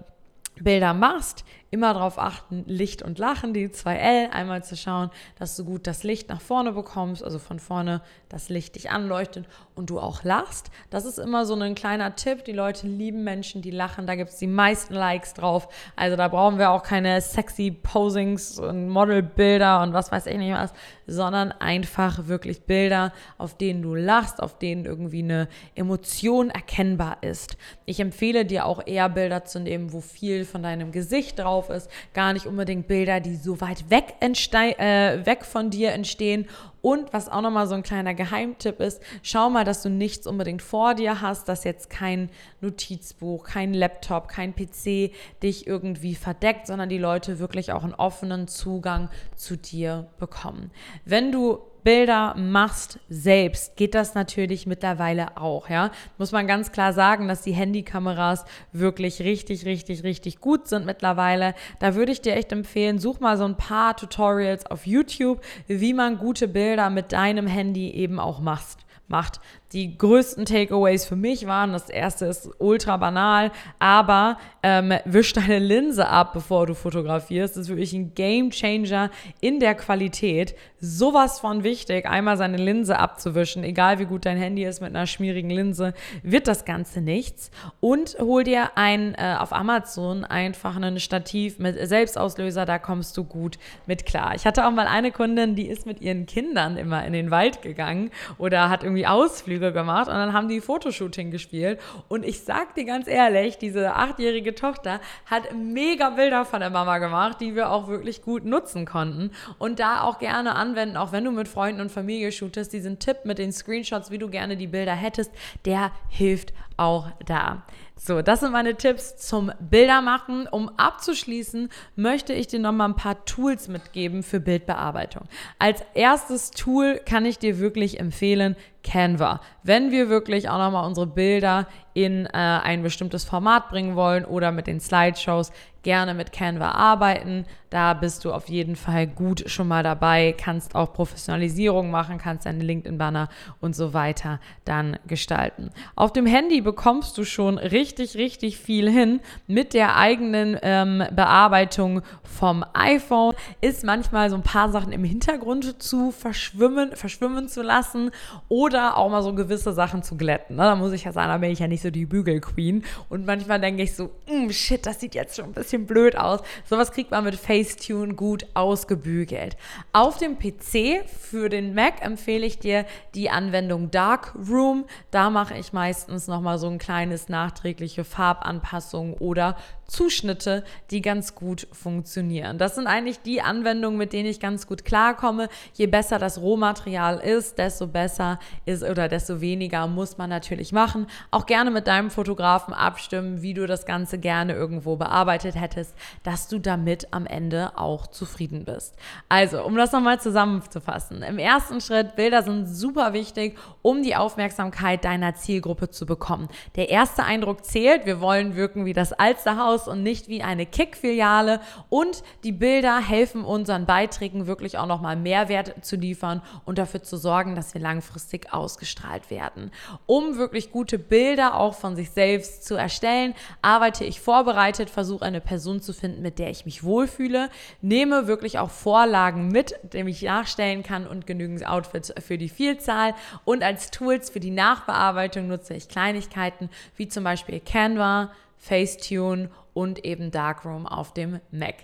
Bilder 0.61 0.93
machst, 0.93 1.45
immer 1.71 1.95
darauf 1.95 2.19
achten, 2.19 2.65
Licht 2.67 3.03
und 3.03 3.19
Lachen, 3.19 3.55
die 3.55 3.71
zwei 3.71 3.97
L, 3.97 4.31
einmal 4.33 4.65
zu 4.65 4.77
schauen, 4.77 5.11
dass 5.39 5.57
du 5.57 5.65
gut 5.65 5.87
das 5.87 6.03
Licht 6.03 6.29
nach 6.29 6.41
vorne 6.41 6.73
bekommst, 6.73 7.23
also 7.23 7.39
von 7.39 7.61
vorne 7.61 8.03
das 8.29 8.49
Licht 8.49 8.75
dich 8.75 8.91
anleuchtet 8.91 9.47
und 9.77 9.89
du 9.89 10.01
auch 10.01 10.25
lachst. 10.25 10.71
Das 10.91 11.05
ist 11.05 11.19
immer 11.19 11.47
so 11.47 11.55
ein 11.55 11.75
kleiner 11.77 12.17
Tipp. 12.17 12.45
Die 12.45 12.53
Leute 12.53 12.89
lieben 12.89 13.23
Menschen, 13.23 13.63
die 13.63 13.71
lachen. 13.71 14.07
Da 14.07 14.17
gibt 14.17 14.31
es 14.31 14.39
die 14.39 14.49
meisten 14.49 14.95
Likes 14.95 15.35
drauf. 15.35 15.69
Also 15.95 16.17
da 16.17 16.27
brauchen 16.29 16.59
wir 16.59 16.71
auch 16.71 16.83
keine 16.83 17.21
sexy 17.21 17.71
Posings 17.71 18.59
und 18.59 18.89
Modelbilder 18.89 19.83
und 19.83 19.93
was 19.93 20.11
weiß 20.11 20.27
ich 20.27 20.39
nicht 20.39 20.55
was, 20.55 20.73
sondern 21.07 21.53
einfach 21.53 22.27
wirklich 22.27 22.63
Bilder, 22.63 23.13
auf 23.39 23.57
denen 23.57 23.83
du 23.83 23.95
lachst, 23.95 24.43
auf 24.43 24.59
denen 24.59 24.87
irgendwie 24.87 25.23
eine 25.23 25.49
Emotion 25.75 26.51
erkennbar 26.51 27.19
ist. 27.23 27.57
Ich 27.85 28.01
empfehle 28.01 28.45
dir 28.45 28.67
auch 28.67 28.87
eher 28.87 29.09
Bilder 29.09 29.45
zu 29.45 29.61
nehmen, 29.61 29.93
wo 29.93 30.01
viel 30.01 30.45
von 30.45 30.63
deinem 30.63 30.93
Gesicht 30.93 31.39
drauf 31.39 31.60
drauf 31.61 31.71
ist, 31.71 31.91
gar 32.15 32.33
nicht 32.33 32.47
unbedingt 32.47 32.89
Bilder, 32.89 33.21
die 33.21 33.37
so 33.37 33.61
weit 33.61 33.91
weg, 33.91 34.15
äh, 34.21 35.27
weg 35.27 35.45
von 35.45 35.71
dir 35.71 35.93
entstehen. 35.93 36.47
Und 36.83 37.13
was 37.13 37.29
auch 37.29 37.43
nochmal 37.43 37.67
so 37.67 37.75
ein 37.75 37.83
kleiner 37.83 38.15
Geheimtipp 38.15 38.81
ist, 38.81 39.03
schau 39.23 39.51
mal, 39.51 39.65
dass 39.65 39.83
du 39.83 39.91
nichts 39.91 40.27
unbedingt 40.27 40.63
vor 40.63 40.95
dir 40.95 41.21
hast, 41.21 41.49
dass 41.49 41.65
jetzt 41.65 41.91
kein 41.91 42.31
Notizbuch, 42.61 43.45
kein 43.45 43.75
Laptop, 43.75 44.29
kein 44.29 44.55
PC 44.55 45.13
dich 45.43 45.67
irgendwie 45.67 46.15
verdeckt, 46.15 46.67
sondern 46.67 46.89
die 46.89 46.99
Leute 46.99 47.39
wirklich 47.39 47.73
auch 47.73 47.85
einen 47.85 47.95
offenen 47.95 48.49
Zugang 48.49 49.11
zu 49.37 49.57
dir 49.57 50.09
bekommen. 50.19 50.71
Wenn 51.05 51.33
du 51.33 51.59
Bilder 51.83 52.35
machst 52.37 52.99
selbst, 53.09 53.77
geht 53.77 53.95
das 53.95 54.15
natürlich 54.15 54.67
mittlerweile 54.67 55.37
auch, 55.37 55.69
ja. 55.71 55.91
Muss 56.19 56.33
man 56.33 56.47
ganz 56.47 56.73
klar 56.73 56.93
sagen, 56.93 57.29
dass 57.29 57.43
die 57.43 57.53
Handykameras 57.53 58.45
wirklich 58.73 59.21
richtig, 59.21 59.65
richtig, 59.65 60.03
richtig 60.03 60.41
gut 60.41 60.69
sind 60.69 60.85
mittlerweile. 60.85 61.55
Da 61.79 61.95
würde 61.95 62.13
ich 62.13 62.21
dir 62.21 62.35
echt 62.35 62.53
empfehlen, 62.53 62.99
such 62.99 63.21
mal 63.21 63.37
so 63.37 63.45
ein 63.45 63.57
paar 63.57 63.97
Tutorials 63.97 64.67
auf 64.67 64.87
YouTube, 64.87 65.41
wie 65.67 65.95
man 65.95 66.19
gute 66.19 66.49
Bilder 66.49 66.70
mit 66.91 67.13
deinem 67.13 67.47
Handy 67.47 67.91
eben 67.91 68.19
auch 68.21 68.41
macht 68.41 68.87
macht 69.11 69.41
die 69.73 69.97
größten 69.97 70.47
Takeaways 70.47 71.05
für 71.05 71.15
mich 71.15 71.47
waren, 71.47 71.73
das 71.73 71.89
erste 71.89 72.27
ist 72.27 72.51
ultra 72.59 72.97
banal, 72.97 73.53
aber 73.79 74.39
ähm, 74.65 74.93
wisch 75.05 75.33
deine 75.33 75.61
Linse 75.61 76.09
ab, 76.09 76.33
bevor 76.33 76.67
du 76.67 76.75
fotografierst. 76.75 77.57
Das 77.57 77.63
ist 77.63 77.69
wirklich 77.69 77.93
ein 77.93 78.15
Game 78.15 78.51
Changer 78.51 79.11
in 79.41 79.61
der 79.61 79.77
Qualität. 79.77 80.57
Sowas 80.81 81.39
von 81.39 81.63
wichtig, 81.63 82.07
einmal 82.07 82.37
seine 82.37 82.57
Linse 82.57 82.99
abzuwischen, 82.99 83.63
egal 83.63 84.01
wie 84.01 84.07
gut 84.07 84.27
dein 84.27 84.39
Handy 84.39 84.65
ist 84.65 84.81
mit 84.81 84.91
einer 84.91 85.07
schmierigen 85.07 85.51
Linse, 85.51 85.95
wird 86.23 86.49
das 86.49 86.65
Ganze 86.65 87.01
nichts. 87.01 87.51
Und 87.79 88.17
hol 88.19 88.43
dir 88.43 88.73
ein 88.75 89.15
äh, 89.15 89.37
auf 89.39 89.53
Amazon 89.53 90.25
einfach 90.25 90.77
ein 90.77 90.99
Stativ 90.99 91.61
mit 91.61 91.79
Selbstauslöser, 91.87 92.67
da 92.67 92.79
kommst 92.79 93.17
du 93.17 93.25
gut 93.25 93.59
mit 93.87 94.05
klar. 94.05 94.35
Ich 94.35 94.47
hatte 94.47 94.67
auch 94.67 94.73
mal 94.73 94.89
eine 94.89 95.13
Kundin, 95.13 95.55
die 95.55 95.69
ist 95.69 95.87
mit 95.87 96.01
ihren 96.01 96.27
Kindern 96.27 96.77
immer 96.77 97.05
in 97.05 97.13
den 97.13 97.31
Wald 97.31 97.63
gegangen 97.63 98.11
oder 98.39 98.69
hat 98.69 98.83
irgendwie 98.83 99.07
Ausflüge 99.07 99.60
Ausflüge 99.61 99.73
gemacht 99.73 100.09
und 100.09 100.15
dann 100.15 100.33
haben 100.33 100.49
die 100.49 100.61
Fotoshooting 100.61 101.31
gespielt. 101.31 101.79
Und 102.09 102.25
ich 102.25 102.41
sag 102.41 102.75
dir 102.75 102.85
ganz 102.85 103.07
ehrlich, 103.07 103.59
diese 103.59 103.95
achtjährige 103.95 104.55
Tochter 104.55 105.01
hat 105.27 105.55
mega 105.55 106.11
Bilder 106.11 106.45
von 106.45 106.61
der 106.61 106.71
Mama 106.71 106.99
gemacht, 106.99 107.41
die 107.41 107.55
wir 107.55 107.71
auch 107.71 107.89
wirklich 107.89 108.23
gut 108.23 108.45
nutzen 108.45 108.87
konnten. 108.87 109.31
Und 109.59 109.79
da 109.79 110.03
auch 110.03 110.19
gerne 110.19 110.55
anwenden, 110.55 110.97
auch 110.97 111.13
wenn 111.13 111.25
du 111.25 111.31
mit 111.31 111.49
Freunden 111.49 111.81
und 111.81 111.91
Familie 111.91 112.33
shootest, 112.33 112.73
diesen 112.73 112.99
Tipp 112.99 113.19
mit 113.25 113.39
den 113.39 113.53
Screenshots, 113.53 114.11
wie 114.11 114.19
du 114.19 114.29
gerne 114.29 114.57
die 114.57 114.67
Bilder 114.67 114.95
hättest, 114.95 115.31
der 115.65 115.93
hilft 116.09 116.53
auch 116.77 117.09
da. 117.27 117.63
So, 118.03 118.23
das 118.23 118.41
sind 118.41 118.53
meine 118.53 118.77
Tipps 118.77 119.19
zum 119.19 119.53
Bildermachen. 119.61 120.49
Um 120.49 120.71
abzuschließen, 120.79 121.69
möchte 121.97 122.33
ich 122.33 122.47
dir 122.47 122.59
noch 122.59 122.73
mal 122.73 122.87
ein 122.87 122.97
paar 122.97 123.27
Tools 123.27 123.69
mitgeben 123.69 124.23
für 124.23 124.41
Bildbearbeitung. 124.41 125.25
Als 125.59 125.85
erstes 125.93 126.51
Tool 126.51 126.99
kann 127.05 127.27
ich 127.27 127.39
dir 127.39 127.59
wirklich 127.59 128.01
empfehlen 128.01 128.57
Canva. 128.83 129.41
Wenn 129.63 129.91
wir 129.91 130.09
wirklich 130.09 130.49
auch 130.49 130.59
noch 130.59 130.71
mal 130.71 130.87
unsere 130.87 131.07
Bilder 131.07 131.67
in 131.95 132.27
äh, 132.27 132.31
ein 132.33 132.83
bestimmtes 132.83 133.25
Format 133.25 133.69
bringen 133.69 133.97
wollen 133.97 134.25
oder 134.25 134.53
mit 134.53 134.67
den 134.67 134.81
Slideshows, 134.81 135.53
gerne 135.83 136.15
mit 136.15 136.33
Canva 136.33 136.73
arbeiten. 136.73 137.47
Da 137.71 137.95
bist 137.95 138.25
du 138.25 138.33
auf 138.33 138.49
jeden 138.49 138.75
Fall 138.75 139.07
gut 139.07 139.45
schon 139.47 139.69
mal 139.69 139.83
dabei, 139.83 140.35
kannst 140.37 140.75
auch 140.75 140.93
Professionalisierung 140.93 141.91
machen, 141.91 142.19
kannst 142.19 142.45
deine 142.45 142.65
LinkedIn-Banner 142.65 143.29
und 143.61 143.77
so 143.77 143.95
weiter 143.95 144.41
dann 144.65 144.99
gestalten. 145.07 145.71
Auf 145.95 146.13
dem 146.13 146.27
Handy 146.27 146.61
bekommst 146.61 147.17
du 147.17 147.25
schon 147.25 147.59
richtig, 147.59 148.17
richtig 148.17 148.59
viel 148.59 148.91
hin 148.91 149.21
mit 149.47 149.73
der 149.73 149.97
eigenen 149.97 150.59
ähm, 150.63 151.05
Bearbeitung 151.13 152.03
vom 152.25 152.65
iPhone. 152.75 153.35
Ist 153.61 153.85
manchmal 153.85 154.31
so 154.31 154.37
ein 154.37 154.43
paar 154.43 154.71
Sachen 154.71 154.93
im 154.93 155.05
Hintergrund 155.05 155.81
zu 155.81 156.11
verschwimmen, 156.11 156.97
verschwimmen 156.97 157.49
zu 157.49 157.63
lassen 157.63 158.11
oder 158.49 158.97
auch 158.97 159.11
mal 159.11 159.23
so 159.23 159.35
gewisse 159.51 159.73
Sachen 159.73 160.05
zu 160.05 160.17
glätten. 160.17 160.57
Ne? 160.57 160.63
Da 160.63 160.77
muss 160.77 160.93
ich 160.93 161.05
ja 161.05 161.13
sagen, 161.13 161.29
da 161.29 161.39
bin 161.39 161.51
ich 161.51 161.59
ja 161.59 161.67
nicht 161.67 161.83
so 161.83 161.91
die 161.91 162.07
Bügelqueen. 162.07 162.85
Und 163.09 163.27
manchmal 163.27 163.61
denke 163.61 163.83
ich 163.83 163.97
so, 163.97 164.11
mm, 164.29 164.51
shit, 164.51 164.87
das 164.87 165.01
sieht 165.01 165.17
jetzt 165.17 165.37
schon 165.37 165.47
ein 165.47 165.53
bisschen 165.53 165.87
blöd 165.87 166.17
aus. 166.17 166.41
Sowas 166.65 166.93
kriegt 166.93 167.11
man 167.11 167.25
mit 167.25 167.35
Facetune 167.35 168.15
gut 168.15 168.47
ausgebügelt. 168.55 169.57
Auf 169.93 170.19
dem 170.19 170.39
PC 170.39 171.05
für 171.05 171.49
den 171.49 171.75
Mac 171.75 172.01
empfehle 172.01 172.47
ich 172.47 172.61
dir 172.61 172.87
die 173.17 173.29
Anwendung 173.29 173.91
Darkroom. 173.91 174.85
Da 175.11 175.31
mache 175.31 175.59
ich 175.59 175.73
meistens 175.73 176.29
nochmal 176.29 176.59
so 176.59 176.69
ein 176.69 176.79
kleines 176.79 177.29
nachträgliche 177.29 178.05
Farbanpassung 178.05 179.15
oder 179.15 179.57
Zuschnitte, 179.91 180.63
die 180.91 181.03
ganz 181.03 181.35
gut 181.35 181.67
funktionieren. 181.73 182.59
Das 182.59 182.77
sind 182.77 182.87
eigentlich 182.87 183.21
die 183.21 183.43
Anwendungen, 183.43 183.99
mit 183.99 184.13
denen 184.13 184.29
ich 184.29 184.39
ganz 184.39 184.67
gut 184.67 184.85
klarkomme. 184.85 185.49
Je 185.75 185.89
besser 185.89 186.19
das 186.19 186.41
Rohmaterial 186.41 187.19
ist, 187.19 187.59
desto 187.59 187.89
besser 187.89 188.39
ist 188.65 188.85
oder 188.85 189.09
desto 189.09 189.41
weniger 189.41 189.89
muss 189.89 190.17
man 190.17 190.31
natürlich 190.31 190.73
machen. 190.73 191.09
Auch 191.33 191.47
gerne 191.47 191.73
mit 191.73 191.89
deinem 191.89 192.11
Fotografen 192.11 192.73
abstimmen, 192.73 193.43
wie 193.43 193.53
du 193.53 193.67
das 193.67 193.85
Ganze 193.85 194.19
gerne 194.19 194.53
irgendwo 194.53 194.95
bearbeitet 194.95 195.57
hättest, 195.57 195.95
dass 196.23 196.47
du 196.47 196.61
damit 196.61 197.09
am 197.13 197.27
Ende 197.27 197.77
auch 197.77 198.07
zufrieden 198.07 198.65
bist. 198.65 198.95
Also, 199.29 199.65
um 199.65 199.77
das 199.77 199.91
nochmal 199.91 200.21
zusammenzufassen. 200.21 201.23
Im 201.23 201.39
ersten 201.39 201.81
Schritt, 201.81 202.15
Bilder 202.15 202.43
sind 202.43 202.67
super 202.67 203.13
wichtig, 203.13 203.59
um 203.83 204.03
die 204.03 204.15
Aufmerksamkeit 204.15 205.05
deiner 205.05 205.35
Zielgruppe 205.35 205.91
zu 205.91 206.07
bekommen. 206.07 206.49
Der 206.77 206.91
erste 206.91 207.25
Eindruck 207.25 207.65
zählt. 207.65 208.07
Wir 208.07 208.21
wollen 208.21 208.55
wirken 208.55 208.85
wie 208.85 208.93
das 208.93 209.13
Alsterhaus 209.13 209.80
aus 209.81 209.89
und 209.89 210.03
nicht 210.03 210.29
wie 210.29 210.43
eine 210.43 210.67
Kick-Filiale. 210.67 211.61
Und 211.89 212.23
die 212.45 212.53
Bilder 212.53 213.01
helfen 213.01 213.45
unseren 213.45 213.87
Beiträgen 213.87 214.47
wirklich 214.47 214.79
auch 214.79 214.87
nochmal 214.87 215.17
Mehrwert 215.17 215.85
zu 215.85 215.97
liefern 215.97 216.43
und 216.65 216.79
dafür 216.79 217.03
zu 217.03 217.17
sorgen, 217.17 217.55
dass 217.55 217.75
wir 217.75 217.81
langfristig 217.81 218.53
ausgestrahlt 218.53 219.31
werden. 219.31 219.71
Um 220.07 220.37
wirklich 220.37 220.71
gute 220.71 220.99
Bilder 220.99 221.55
auch 221.55 221.75
von 221.75 221.97
sich 221.97 222.11
selbst 222.11 222.65
zu 222.65 222.75
erstellen, 222.75 223.35
arbeite 223.63 224.05
ich 224.05 224.21
vorbereitet, 224.21 224.91
versuche 224.91 225.25
eine 225.25 225.41
Person 225.41 225.81
zu 225.81 225.93
finden, 225.93 226.23
mit 226.23 226.39
der 226.39 226.51
ich 226.51 226.65
mich 226.65 226.85
wohlfühle, 226.85 227.49
nehme 227.81 228.27
wirklich 228.27 228.59
auch 228.59 228.71
Vorlagen 228.71 229.49
mit, 229.49 229.75
die 229.93 230.01
ich 230.01 230.23
nachstellen 230.23 230.83
kann 230.83 231.07
und 231.07 231.27
genügend 231.27 231.67
Outfits 231.67 232.13
für 232.21 232.39
die 232.39 232.49
Vielzahl. 232.49 233.15
Und 233.45 233.63
als 233.63 233.91
Tools 233.91 234.31
für 234.31 234.41
die 234.41 234.51
Nachbearbeitung 234.51 235.49
nutze 235.49 235.75
ich 235.75 235.89
Kleinigkeiten 235.89 236.71
wie 236.97 237.09
zum 237.09 237.25
Beispiel 237.25 237.61
Canva, 237.61 238.31
Facetune 238.61 239.49
und 239.81 240.05
eben 240.05 240.31
Darkroom 240.31 240.87
auf 240.87 241.15
dem 241.15 241.41
Mac. 241.51 241.77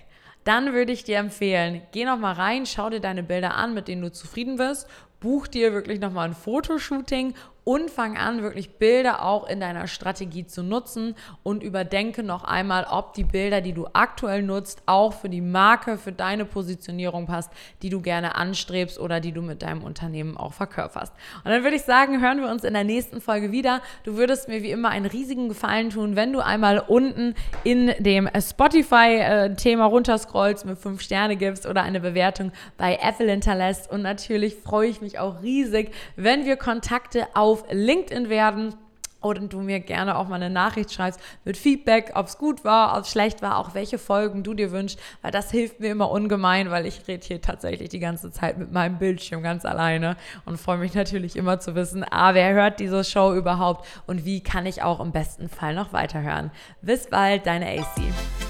Dann 0.45 0.75
würde 0.75 0.93
ich 0.93 1.03
dir 1.03 1.17
empfehlen, 1.17 1.81
geh 1.93 2.05
noch 2.05 2.19
mal 2.19 2.35
rein, 2.35 2.67
schau 2.67 2.91
dir 2.91 3.01
deine 3.01 3.23
Bilder 3.23 3.55
an, 3.55 3.73
mit 3.73 3.89
denen 3.89 4.03
du 4.03 4.13
zufrieden 4.13 4.59
wirst, 4.59 4.87
buch 5.19 5.47
dir 5.47 5.73
wirklich 5.73 5.99
noch 5.99 6.13
mal 6.13 6.29
ein 6.29 6.35
Fotoshooting 6.35 7.33
und 7.67 7.91
fang 7.91 8.17
an, 8.17 8.43
wirklich 8.43 8.79
Bilder 8.79 9.25
auch 9.25 9.49
in 9.49 9.59
deiner 9.59 9.89
Strategie 9.89 10.47
zu 10.47 10.63
nutzen 10.63 11.17
und 11.43 11.65
überdenke 11.65 12.23
noch 12.23 12.45
einmal, 12.45 12.87
ob 12.89 13.13
die 13.15 13.25
Bilder, 13.25 13.61
die 13.61 13.73
du 13.73 13.89
aktuell 13.93 14.43
nutzt, 14.43 14.85
auch 14.87 15.13
für 15.13 15.29
die 15.29 15.41
Marke, 15.41 15.99
für 15.99 16.13
deine 16.13 16.45
Positionierung 16.45 17.27
passt, 17.27 17.51
die 17.83 17.91
du 17.91 18.01
gerne 18.01 18.37
anstrebst 18.37 19.01
oder 19.01 19.19
die 19.19 19.33
du 19.33 19.43
mit 19.43 19.63
deinem 19.63 19.83
Unternehmen 19.83 20.37
auch 20.37 20.53
verkörperst. 20.53 21.13
Und 21.45 21.51
dann 21.51 21.65
würde 21.65 21.75
ich 21.75 21.83
sagen, 21.83 22.21
hören 22.21 22.41
wir 22.41 22.49
uns 22.49 22.63
in 22.63 22.73
der 22.73 22.85
nächsten 22.85 23.21
Folge 23.21 23.51
wieder. 23.51 23.81
Du 24.05 24.17
würdest 24.17 24.47
mir 24.47 24.63
wie 24.63 24.71
immer 24.71 24.91
einen 24.91 25.07
riesigen 25.07 25.49
Gefallen 25.49 25.91
tun, 25.91 26.15
wenn 26.15 26.33
du 26.33 26.39
einmal 26.39 26.79
unten 26.79 27.35
in 27.65 27.93
dem 27.99 28.31
Spotify-Thema 28.39 29.87
runterscrollst, 29.87 30.67
mit 30.67 30.79
fünf 30.79 31.01
Sterne 31.01 31.35
gibst 31.35 31.67
oder 31.67 31.83
eine 31.83 31.99
Bewertung 31.99 32.53
bei 32.79 33.01
Apple 33.03 33.29
hinterlässt. 33.29 33.91
Und 33.91 34.03
natürlich 34.03 34.55
freue 34.55 34.89
ich 34.89 35.01
mich 35.01 35.19
auch 35.19 35.43
riesig, 35.43 35.93
wenn 36.15 36.45
wir 36.45 36.57
Kontakte 36.57 37.27
auf 37.35 37.56
auf 37.57 37.65
LinkedIn 37.71 38.29
werden 38.29 38.75
oder 39.23 39.41
du 39.41 39.61
mir 39.61 39.81
gerne 39.81 40.19
auch 40.19 40.29
mal 40.29 40.37
eine 40.37 40.51
Nachricht 40.51 40.93
schreibst 40.93 41.19
mit 41.45 41.57
Feedback, 41.57 42.13
ob 42.15 42.27
es 42.27 42.37
gut 42.37 42.65
war, 42.65 42.97
ob 42.97 43.05
es 43.05 43.11
schlecht 43.11 43.41
war, 43.41 43.59
auch 43.59 43.75
welche 43.75 43.99
Folgen 43.99 44.43
du 44.43 44.53
dir 44.53 44.71
wünschst, 44.73 45.01
weil 45.23 45.31
das 45.31 45.51
hilft 45.51 45.81
mir 45.81 45.91
immer 45.91 46.11
ungemein, 46.11 46.71
weil 46.71 46.87
ich 46.87 47.09
rede 47.09 47.27
hier 47.27 47.41
tatsächlich 47.41 47.89
die 47.89 47.99
ganze 47.99 48.31
Zeit 48.31 48.59
mit 48.59 48.73
meinem 48.73 48.99
Bildschirm 48.99 49.43
ganz 49.43 49.65
alleine 49.65 50.17
und 50.45 50.61
freue 50.61 50.79
mich 50.79 50.95
natürlich 50.95 51.35
immer 51.35 51.59
zu 51.59 51.75
wissen, 51.75 52.05
ah, 52.09 52.35
wer 52.35 52.53
hört 52.53 52.79
diese 52.79 53.03
Show 53.05 53.35
überhaupt 53.35 53.87
und 54.07 54.27
wie 54.27 54.43
kann 54.43 54.67
ich 54.67 54.83
auch 54.83 55.01
im 55.01 55.13
besten 55.13 55.49
Fall 55.49 55.75
noch 55.75 55.95
weiterhören. 55.95 56.51
Bis 56.83 57.09
bald, 57.09 57.47
deine 57.47 57.67
AC. 57.67 58.46